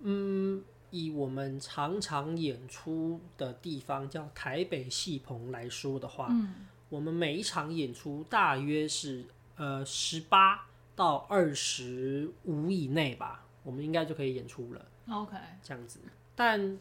[0.00, 9.24] 嗯，以我们常常演出的地方叫台北戏棚来说的话，嗯，我们每一场演出大约是
[9.54, 10.66] 呃十八
[10.96, 14.84] 到二十五以内吧，我们应该就可以演出了。
[15.08, 16.00] OK，这样子。
[16.34, 16.76] 但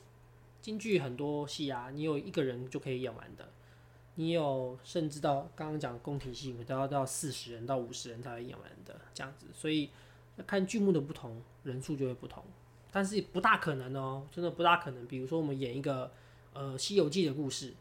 [0.60, 3.48] 京剧很多戏啊，你有一个人就可以演完的。
[4.20, 9.90] 你有甚至到刚刚讲宫廷戏，都要到四十人到五十人才会演完的这样子，所以
[10.46, 12.44] 看剧目的不同，人数就会不同，
[12.92, 15.08] 但是不大可能哦，真的不大可能。
[15.08, 16.12] 比如说我们演一个
[16.52, 17.74] 呃《西游记》的故事，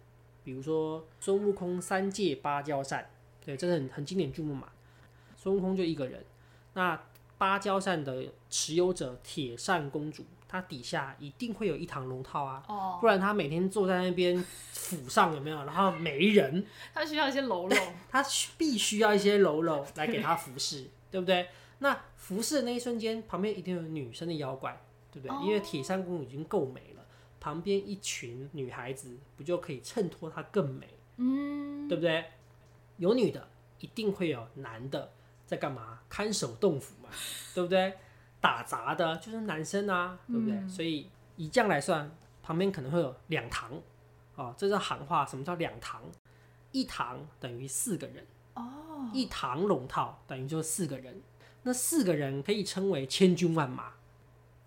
[0.45, 3.11] 比如说孙悟空三借芭蕉扇，
[3.45, 4.69] 对，这是很很经典剧目嘛。
[5.35, 6.25] 孙悟空就一个人，
[6.75, 7.03] 那
[7.37, 10.25] 芭蕉扇的持有者铁扇公主。
[10.49, 12.99] 他底下一定会有一堂龙套啊，oh.
[13.01, 14.43] 不然他每天坐在那边
[14.73, 15.57] 府上有没有？
[15.65, 17.77] 然后没人， 他需要一些喽喽，
[18.11, 18.25] 他
[18.57, 21.49] 必须要一些喽喽来给他服侍， 对不对？
[21.81, 24.81] 那服侍的那一瞬间，旁边一定有女生的妖怪，
[25.13, 25.45] 对不对？Oh.
[25.47, 27.05] 因为铁扇公主已经够美了，
[27.39, 30.89] 旁边一群女孩子不就可以衬托她更美？
[31.19, 31.89] 嗯，mm.
[31.89, 32.25] 对不对？
[32.97, 33.49] 有女的，
[33.81, 35.13] 一定会有男的
[35.47, 36.01] 在干嘛？
[36.09, 37.11] 看守洞府嘛，
[37.55, 37.93] 对不对？
[38.41, 40.55] 打杂的就是男生啊，对不对？
[40.55, 42.11] 嗯、所以以这样来算，
[42.43, 43.73] 旁边可能会有两堂，
[44.37, 45.27] 哦，这是行话。
[45.27, 46.03] 什么叫两堂？
[46.71, 51.21] 一堂等于四个人，哦，一堂龙套等于就四个人。
[51.63, 53.93] 那四个人可以称为千军万马。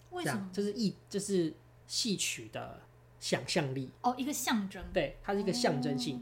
[0.09, 0.49] 为什么？
[0.51, 1.53] 这是一，这是
[1.87, 2.81] 戏曲的
[3.19, 3.89] 想象力。
[4.01, 4.83] 哦，一个象征。
[4.91, 6.17] 对，它是一个象征性。
[6.17, 6.21] 哦、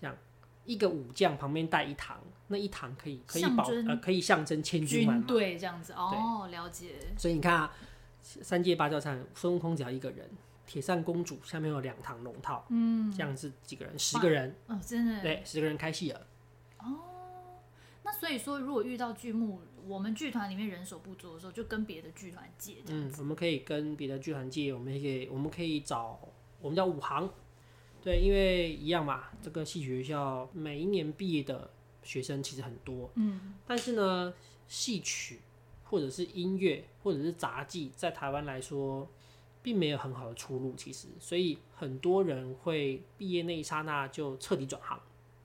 [0.00, 0.16] 这样，
[0.64, 2.20] 一个武将旁边带一堂。
[2.50, 6.94] 那一堂可以可以保呃可以象征千军万马，对这样子哦，了解。
[7.16, 7.74] 所以你看啊，
[8.22, 10.26] 三界芭蕉扇，孙悟空只要一个人，
[10.66, 16.26] 铁扇公主下面有两堂龙套，嗯，这样子几个人，十个人哦，真的对，十个人开戏了。
[16.78, 17.60] 哦，
[18.02, 22.76] 那所以说，如果遇到剧目，我们剧团里面人手不足的时候，就跟别的剧团借。
[22.86, 26.18] 嗯，我们可以跟别的剧团借，我们可以我们可以找
[26.62, 27.30] 我们叫武行，
[28.02, 31.70] 对，因为一样嘛，这个戏曲学校每一年毕业的。
[32.02, 34.32] 学生其实很多，嗯，但是呢，
[34.66, 35.40] 戏曲
[35.84, 39.06] 或者是音乐或者是杂技，在台湾来说，
[39.62, 40.74] 并没有很好的出路。
[40.76, 44.98] 其实，所以很多人会毕业那一刹那就彻底转行。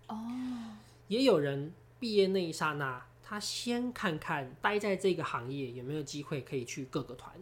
[0.08, 0.78] 哦，
[1.08, 7.34] 也有人毕业那一刹那，他先看看待在这个行业有没有机会可以去各个团。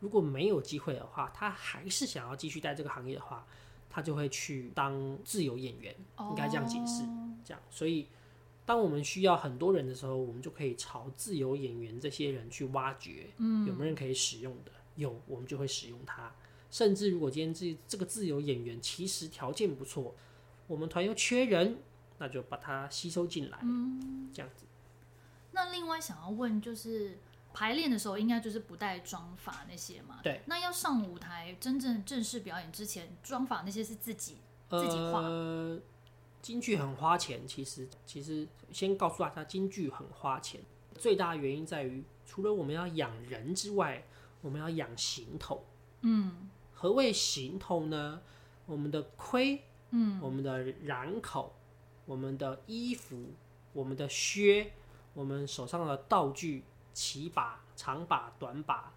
[0.00, 3.46] 如果没有机会的话，他还是想要继续待这个行业的话，
[3.90, 5.94] 他就会去当自由演员。
[6.30, 7.02] 应该这样解释，
[7.44, 8.06] 这样，所以。
[8.72, 14.72] 当我们需要很多人的时候，我们就可以朝自由演员这些人去挖掘，嗯，有没有人可以使用的？
[14.96, 16.32] 有，我们就会使用它。
[16.70, 20.14] 甚至如果今天这这个自由演员其实条件不错，
[20.66, 21.80] 我们团又缺人，
[22.16, 24.64] 那就把它吸收进来，嗯，这样子。
[25.50, 27.18] 那另外想要问，就是
[27.52, 30.20] 排练的时候应该就是不带妆法那些嘛？
[30.22, 30.40] 对。
[30.46, 34.38] 那要上舞台真正正式表演之前，妆法那些是自己
[34.70, 35.28] 自己画。
[36.42, 40.60] 京剧很花钱，其实其实先告诉大家，京剧很花钱。
[40.98, 44.04] 最大原因在于，除了我们要养人之外，
[44.40, 45.64] 我们要养行头。
[46.00, 48.20] 嗯，何谓行头呢？
[48.66, 51.54] 我们的盔，嗯，我们的髯口，
[52.06, 53.30] 我们的衣服，
[53.72, 54.72] 我们的靴，
[55.14, 58.92] 我们手上的道具，旗把、长把、短把，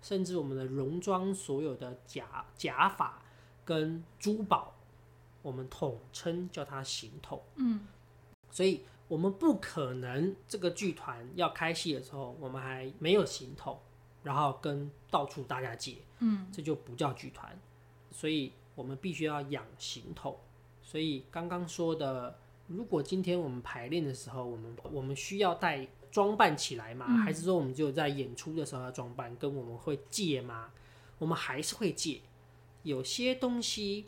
[0.00, 3.20] 甚至我们的戎装，所有的甲甲发
[3.64, 4.76] 跟珠宝。
[5.44, 7.86] 我们统称叫它行头，嗯，
[8.50, 13.78] 所以我们不可能这个剧团要开戏的时候，我们还没有行头，
[14.22, 17.60] 然后跟到处大家借，嗯，这就不叫剧团，
[18.10, 20.40] 所以我们必须要养行头。
[20.82, 27.04] 所以刚刚说的如果今天我们排练的时候，我们我们需要带装扮起来吗？
[27.06, 29.36] 嗯、还是说我们只有在演出的时候要装扮？
[29.36, 30.72] 跟我们会借吗？
[31.18, 32.22] 我们还是会借。
[32.82, 34.06] 有些东西，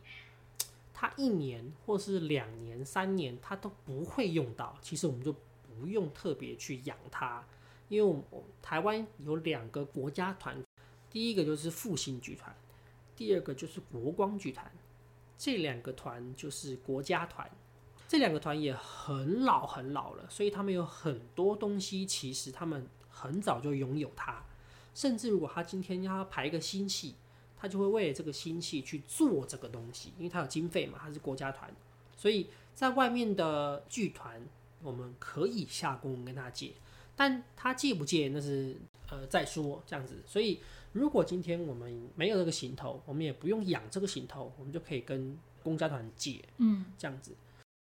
[0.98, 4.74] 它一年或是两年、三年，它都不会用到。
[4.80, 7.44] 其实我们就不用特别去养它，
[7.90, 8.24] 因为我们
[8.62, 10.56] 台湾有两个国家团，
[11.10, 12.56] 第一个就是复兴剧团，
[13.14, 14.72] 第二个就是国光剧团。
[15.36, 17.46] 这两个团就是国家团，
[18.08, 24.42] 这两个团也很老很老了，所以他们有很多东西，其实他们很早就拥有它。
[24.94, 27.16] 甚至如果他今天要排一个新戏，
[27.56, 31.74] 他就会为了这个新戏去做这个东西，因为他有经费嘛，他是国家团，
[32.16, 34.40] 所以在外面的剧团，
[34.82, 36.72] 我们可以下功夫跟他借，
[37.14, 38.76] 但他借不借那是
[39.08, 40.60] 呃再说这样子，所以。
[40.92, 47.36] 如果今天我们没有这个行头，我们也不用养这个行头，我们就可以跟公家团借，嗯，这样子。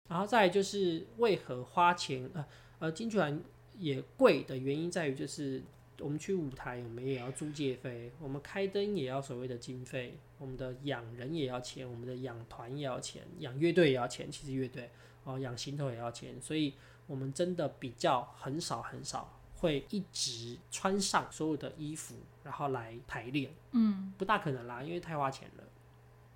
[0.07, 2.45] 然后再来就是为何花钱呃
[2.79, 3.37] 呃京剧团
[3.77, 5.61] 也贵的原因在于，就是
[6.01, 14.89] 我们去舞台，我们也要租借费，我们开灯也要所谓的经费，我们的养人也要钱，我们的养团也要钱，养乐队也要钱，其实乐队
[15.23, 16.73] 哦养行头也要钱，所以
[17.07, 19.37] 我们真的比较很少很少。
[19.61, 23.53] 会一直穿上所有的衣服，然后来排练。
[23.73, 25.63] 嗯，不大可能啦，因为太花钱了。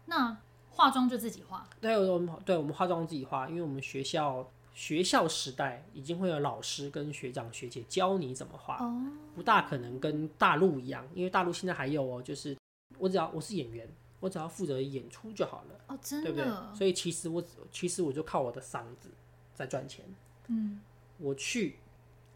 [0.06, 0.38] 那
[0.70, 1.68] 化妆就自己化？
[1.82, 8.78] 对，我们对我们化妆自己化，因为我们学校学校时代已经会有老师跟学长学姐教你怎么画。
[8.78, 12.56] 哦，不大可能跟大陆一样，因为大陆现在还有哦，就是
[13.00, 15.80] 我只要我是演员，我只要负责演出就好了。
[15.88, 16.32] 哦，真的？
[16.32, 16.78] 对不对？
[16.78, 19.10] 所以其实我其实我就靠我的嗓子
[19.56, 20.06] 在赚钱。
[20.50, 20.82] 嗯，
[21.18, 21.78] 我去。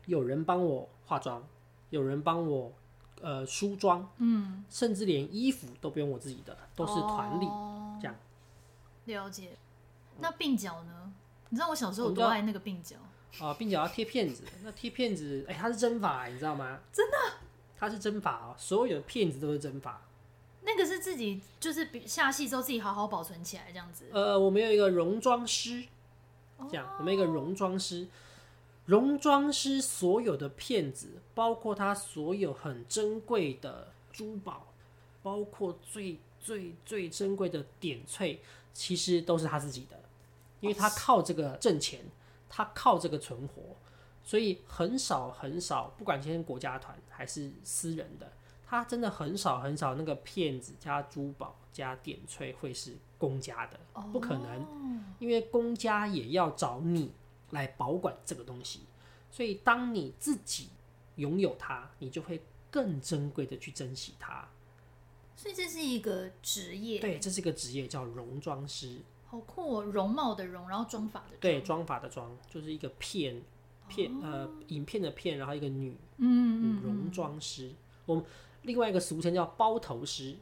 [0.05, 1.45] 有人帮我化妆，
[1.91, 2.73] 有人帮我
[3.21, 8.15] 呃梳妆，嗯，甚至连衣服都不用我自己的，都是团里、哦、这样。
[9.05, 9.51] 了解。
[10.19, 11.13] 那鬓角呢？
[11.49, 12.95] 你知道我小时候多爱那个鬓角
[13.39, 13.53] 啊！
[13.53, 16.79] 鬓角要贴片子， 那贴片子，哎、欸，它是真法，你知道吗？
[16.91, 17.17] 真的？
[17.77, 20.01] 它是针法哦，所有的片子都是针法。
[20.61, 24.05] 那个是自己就是下戏之后自己好好保存起来这样子。
[24.11, 25.85] 呃，我们有一个容妆师，
[26.69, 28.07] 这样，哦、我们有一个容妆师。
[28.85, 34.65] 容妆师所有的片子，包括他所有很珍贵的珠宝，
[35.21, 38.41] 包括最最最珍贵的点翠，
[38.73, 40.01] 其实都是他自己的，
[40.59, 42.05] 因为他靠这个挣钱，
[42.47, 43.75] 他靠这个存活，
[44.23, 48.31] 所以很少很少，不管今天国家团还是私人的，
[48.65, 53.79] 他真的很少很少那个骗子加珠宝加点翠会是公家的，
[54.11, 57.11] 不可能，因为公家也要找你。
[57.51, 58.81] 来保管这个东西，
[59.31, 60.69] 所以当你自己
[61.15, 64.47] 拥有它，你就会更珍贵的去珍惜它。
[65.35, 68.99] 所以这是一个职业，对，这是一个职业叫戎装师。
[69.29, 73.41] 好酷哦，容貌的容，然后妆法的妆，对，妆法的妆，就是一个片
[73.87, 77.71] 片、哦、呃影片的片，然后一个女，嗯，容妆师。
[78.05, 78.25] 我们
[78.63, 80.35] 另外一个俗称叫包头师，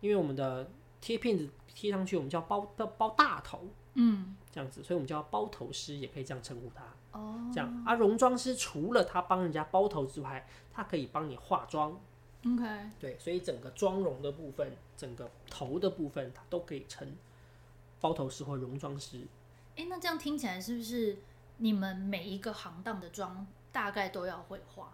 [0.00, 0.70] 因为我们的
[1.00, 3.68] 贴片子贴上去，我们叫包包包大头。
[3.94, 6.84] 嗯，这样子，所以我们叫包头师，也可以这样称呼他。
[7.18, 12.00] 哦，这样，啊容妆师除了他帮人家包头之外，他可以帮你化妆。
[12.46, 12.64] OK，
[12.98, 17.14] 对，所以整个妆容的部分，整个头的部分，他都可以称
[18.02, 19.26] 包头师或容妆师。
[19.76, 21.16] 哎、欸，那这样听起来是不是
[21.56, 24.92] 你们每一个行当的妆大概都要会化？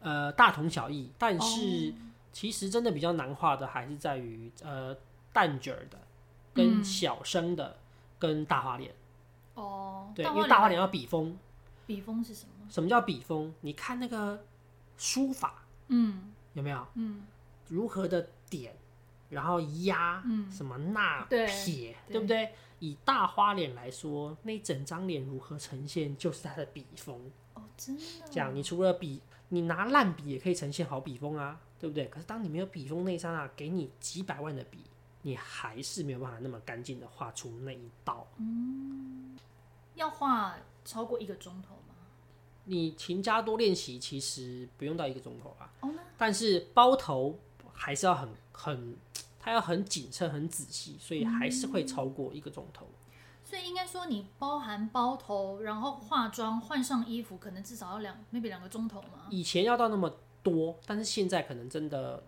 [0.00, 1.94] 呃，大同小异，但是
[2.32, 4.96] 其实真的比较难画的还是在于呃
[5.32, 5.98] 旦角的
[6.52, 7.68] 跟小生的。
[7.68, 7.76] 嗯
[8.18, 8.94] 跟大花脸
[9.56, 11.36] 哦，对，因为大花脸要笔锋。
[11.86, 12.66] 笔锋是什么？
[12.70, 13.52] 什么叫笔锋？
[13.60, 14.42] 你看那个
[14.96, 16.86] 书法，嗯，有没有？
[16.94, 17.26] 嗯，
[17.68, 18.74] 如何的点，
[19.28, 22.52] 然后压，嗯，什么捺撇，对不对？
[22.80, 27.30] 以大花脸来说，那整张脸如何呈现，就是它的笔锋。
[27.54, 28.02] 哦，真的。
[28.30, 32.06] 这样，你除了笔，你拿烂笔也可以呈现好笔锋啊，对不对？
[32.06, 34.80] 可是当你没有笔锋那一刹那，给你几百万的笔。
[35.22, 38.28] 你还是没有办法那么干净的画出那一道。
[38.36, 39.36] 嗯，
[39.96, 41.94] 要画超过一个钟头吗？
[42.62, 45.72] 你勤加多练习，其实不用到一个钟头啊。
[45.80, 47.36] 哦，但是包头
[47.76, 48.96] 还是要很很，
[49.38, 52.86] 它要很谨慎、很仔细，所以还是会超过一个钟头。
[52.86, 53.14] 嗯，
[53.44, 59.28] 所以应该说，你包含包头，然后化妆、换上衣服，可能至少要两，maybe 两个钟头嘛？
[59.30, 60.12] 以前要到那么
[60.42, 62.22] 多，但是现在可能真的，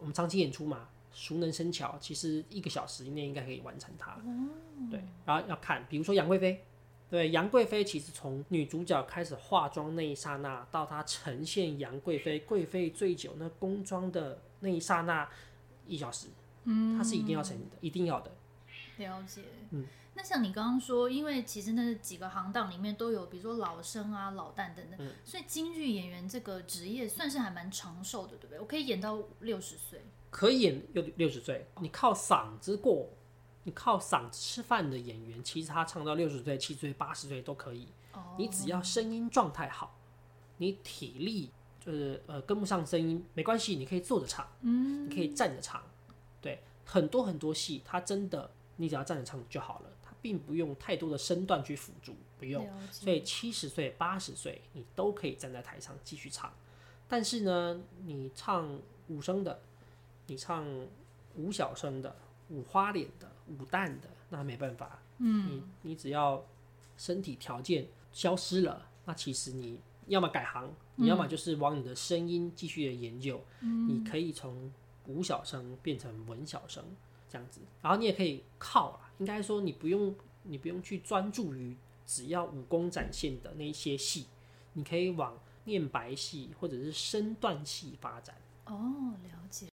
[0.00, 0.88] 我们长期演出嘛。
[1.10, 4.16] 熟能生巧，其实一个小时以内应该可以完成它。
[4.88, 6.64] 对，然后要看，比如说杨贵妃，
[7.10, 15.28] 对，杨贵妃其实从女主角开始化妆那一刹那，到她呈现杨贵妃贵妃醉酒那宫装的那一刹那，
[15.86, 16.28] 一小时，
[16.64, 18.30] 嗯，它是一定要成的，一定要的。
[18.98, 19.42] 了解。
[19.70, 28.58] 嗯，那像你刚刚说，因为其实那几个行当里面都有，比如说老生啊、老旦等等，嗯、所以京剧演员这个职业算是还蛮长寿的，对不对？
[28.58, 31.66] 我可以演到六十岁，可以演六六十岁。
[31.80, 33.08] 你靠嗓子过，
[33.62, 37.86] 你靠嗓子吃饭的演员，其实他唱到六十岁、七十岁、八十岁都可以。
[38.12, 39.96] 哦，你只要声音状态好，
[40.56, 45.82] 你体力就是呃跟不上声音没关系，你可以坐着唱，嗯，你可以站着唱。
[46.40, 52.68] 对，很多很多戏，它真的，你只要站着唱就好了，它并不用太多的身段去辅助，不用。
[52.90, 56.52] 所以七十岁、八十岁，你都可以站在台上继续唱。
[57.08, 59.60] 但是呢，你唱五声的，
[60.26, 60.64] 你唱
[61.36, 62.14] 五小生的、
[62.50, 65.00] 五花脸的、五旦的，那没办法。
[65.18, 66.44] 嗯，你你只要
[66.96, 73.40] 身体条件消失了，那其实你要么改行，你要么就是往你的声音继续的研究。
[73.60, 74.72] 嗯，你可以从。
[75.08, 76.84] 武小生变成文小生
[77.30, 84.26] 这样子，然后你也可以靠啦，应该说你不用，你不用去专注于只要武功展现的那一些戏，
[84.74, 88.36] 你可以往念白戏或者是身段戏发展。
[88.66, 89.68] 哦，了解。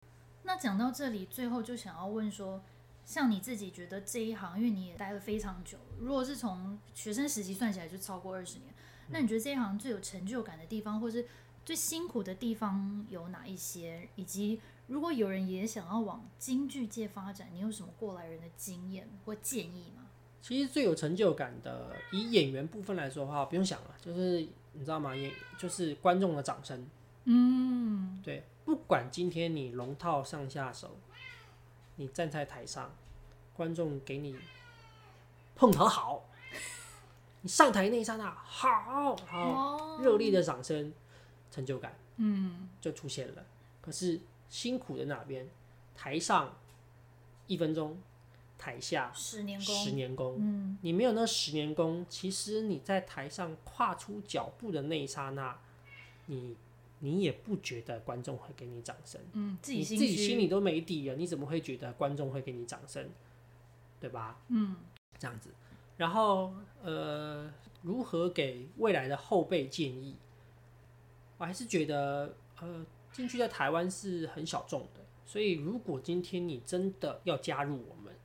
[0.44, 2.62] 那讲到这里，最后就想要问说，
[3.06, 8.71] 像你自己觉得这一行，因为你也待了非常久，如果是从学生时期算起来就超过二十年，
[9.12, 11.28] 那你觉得这一行最有成就感的地方，或是
[11.66, 14.60] 最辛苦的地方有哪一些，以及？
[14.88, 20.04] 如果有人也想要往京剧界发展，你有什么过来人的经验或建议吗？
[20.42, 25.16] 其实最有成就感的，以演员部分来说的话，不用想了，就是你知道吗？
[25.16, 26.86] 演就是观众的掌声。
[27.24, 30.98] 嗯，对，不管今天你龙套上下手，
[31.96, 32.94] 你站在台上，
[33.54, 34.36] 观众给你
[35.56, 36.26] 碰头好，
[37.42, 40.94] 你上台那一刹那，好好热烈的掌声，
[41.52, 43.46] 成就感，嗯，就出现了。
[43.82, 44.20] 可是。
[44.52, 45.48] 辛苦的那边，
[45.96, 46.58] 台上
[47.48, 47.98] 一分钟，
[48.58, 49.74] 台下十年功。
[49.74, 55.58] 十年功，嗯，你没有那十年功，其实你在台上跨出脚步的那一刹那，
[56.26, 56.58] 你
[57.00, 63.10] 你也不觉得观众会给你掌声，嗯，自己你自己心里都没底了，你怎么会觉得观众会给你掌声？
[64.02, 64.38] 对吧？
[64.50, 64.76] 嗯，
[65.18, 65.50] 这样子。
[66.02, 70.16] 然后呃，如何给未来的后辈建议？
[71.38, 72.84] 我还是觉得呃。
[73.14, 78.16] 进去在台湾是很小众的，所以如果今天你真的要加入我们，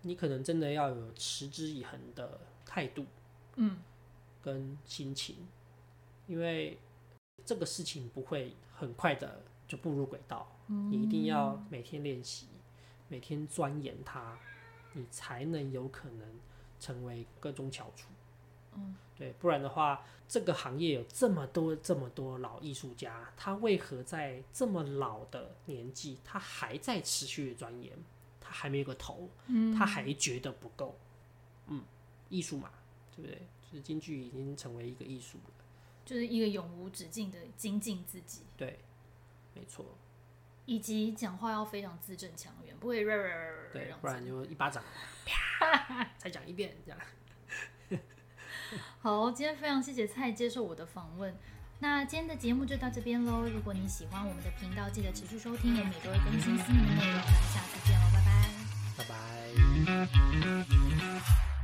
[0.00, 3.04] 你可能真的要有持之以恒的态度，
[3.56, 3.76] 嗯，
[4.40, 5.46] 跟心情，
[6.26, 6.78] 因为
[7.44, 12.46] 这个事情不会很快的就步入轨道，你一定要每天练习，
[13.08, 14.38] 每天钻研它，
[14.94, 16.26] 你才能有可能
[16.78, 18.08] 成为各中翘楚。
[18.74, 27.92] 嗯，对，不然的话，这个行业有这么多这么多老艺术家，他为何在这么老的年纪，他还在持续的钻研？
[28.40, 30.96] 他还没有个头，嗯，他还觉得不够，
[31.66, 31.82] 嗯，
[32.28, 32.70] 艺术嘛，
[33.14, 33.46] 对不对？
[33.60, 35.64] 就是京剧已经成为一个艺术了，
[36.06, 38.42] 就是一个永无止境的精进自己。
[38.56, 38.78] 对，
[39.54, 39.84] 没错。
[40.68, 43.02] 以及讲话要非常字正腔圆，不会，
[43.72, 44.84] 对，不然就一巴掌，
[45.24, 47.00] 啪，再讲一遍这样。
[49.00, 51.34] 好，今天非常谢谢蔡接受我的访问。
[51.78, 53.48] 那今天的节目就到这边喽。
[53.48, 57.14] 如果你喜欢我们的频道，记得持续收听，我们每周会更新新的内容。
[57.14, 58.52] 那下次见喽，拜拜，
[58.98, 59.04] 拜
[61.48, 61.57] 拜。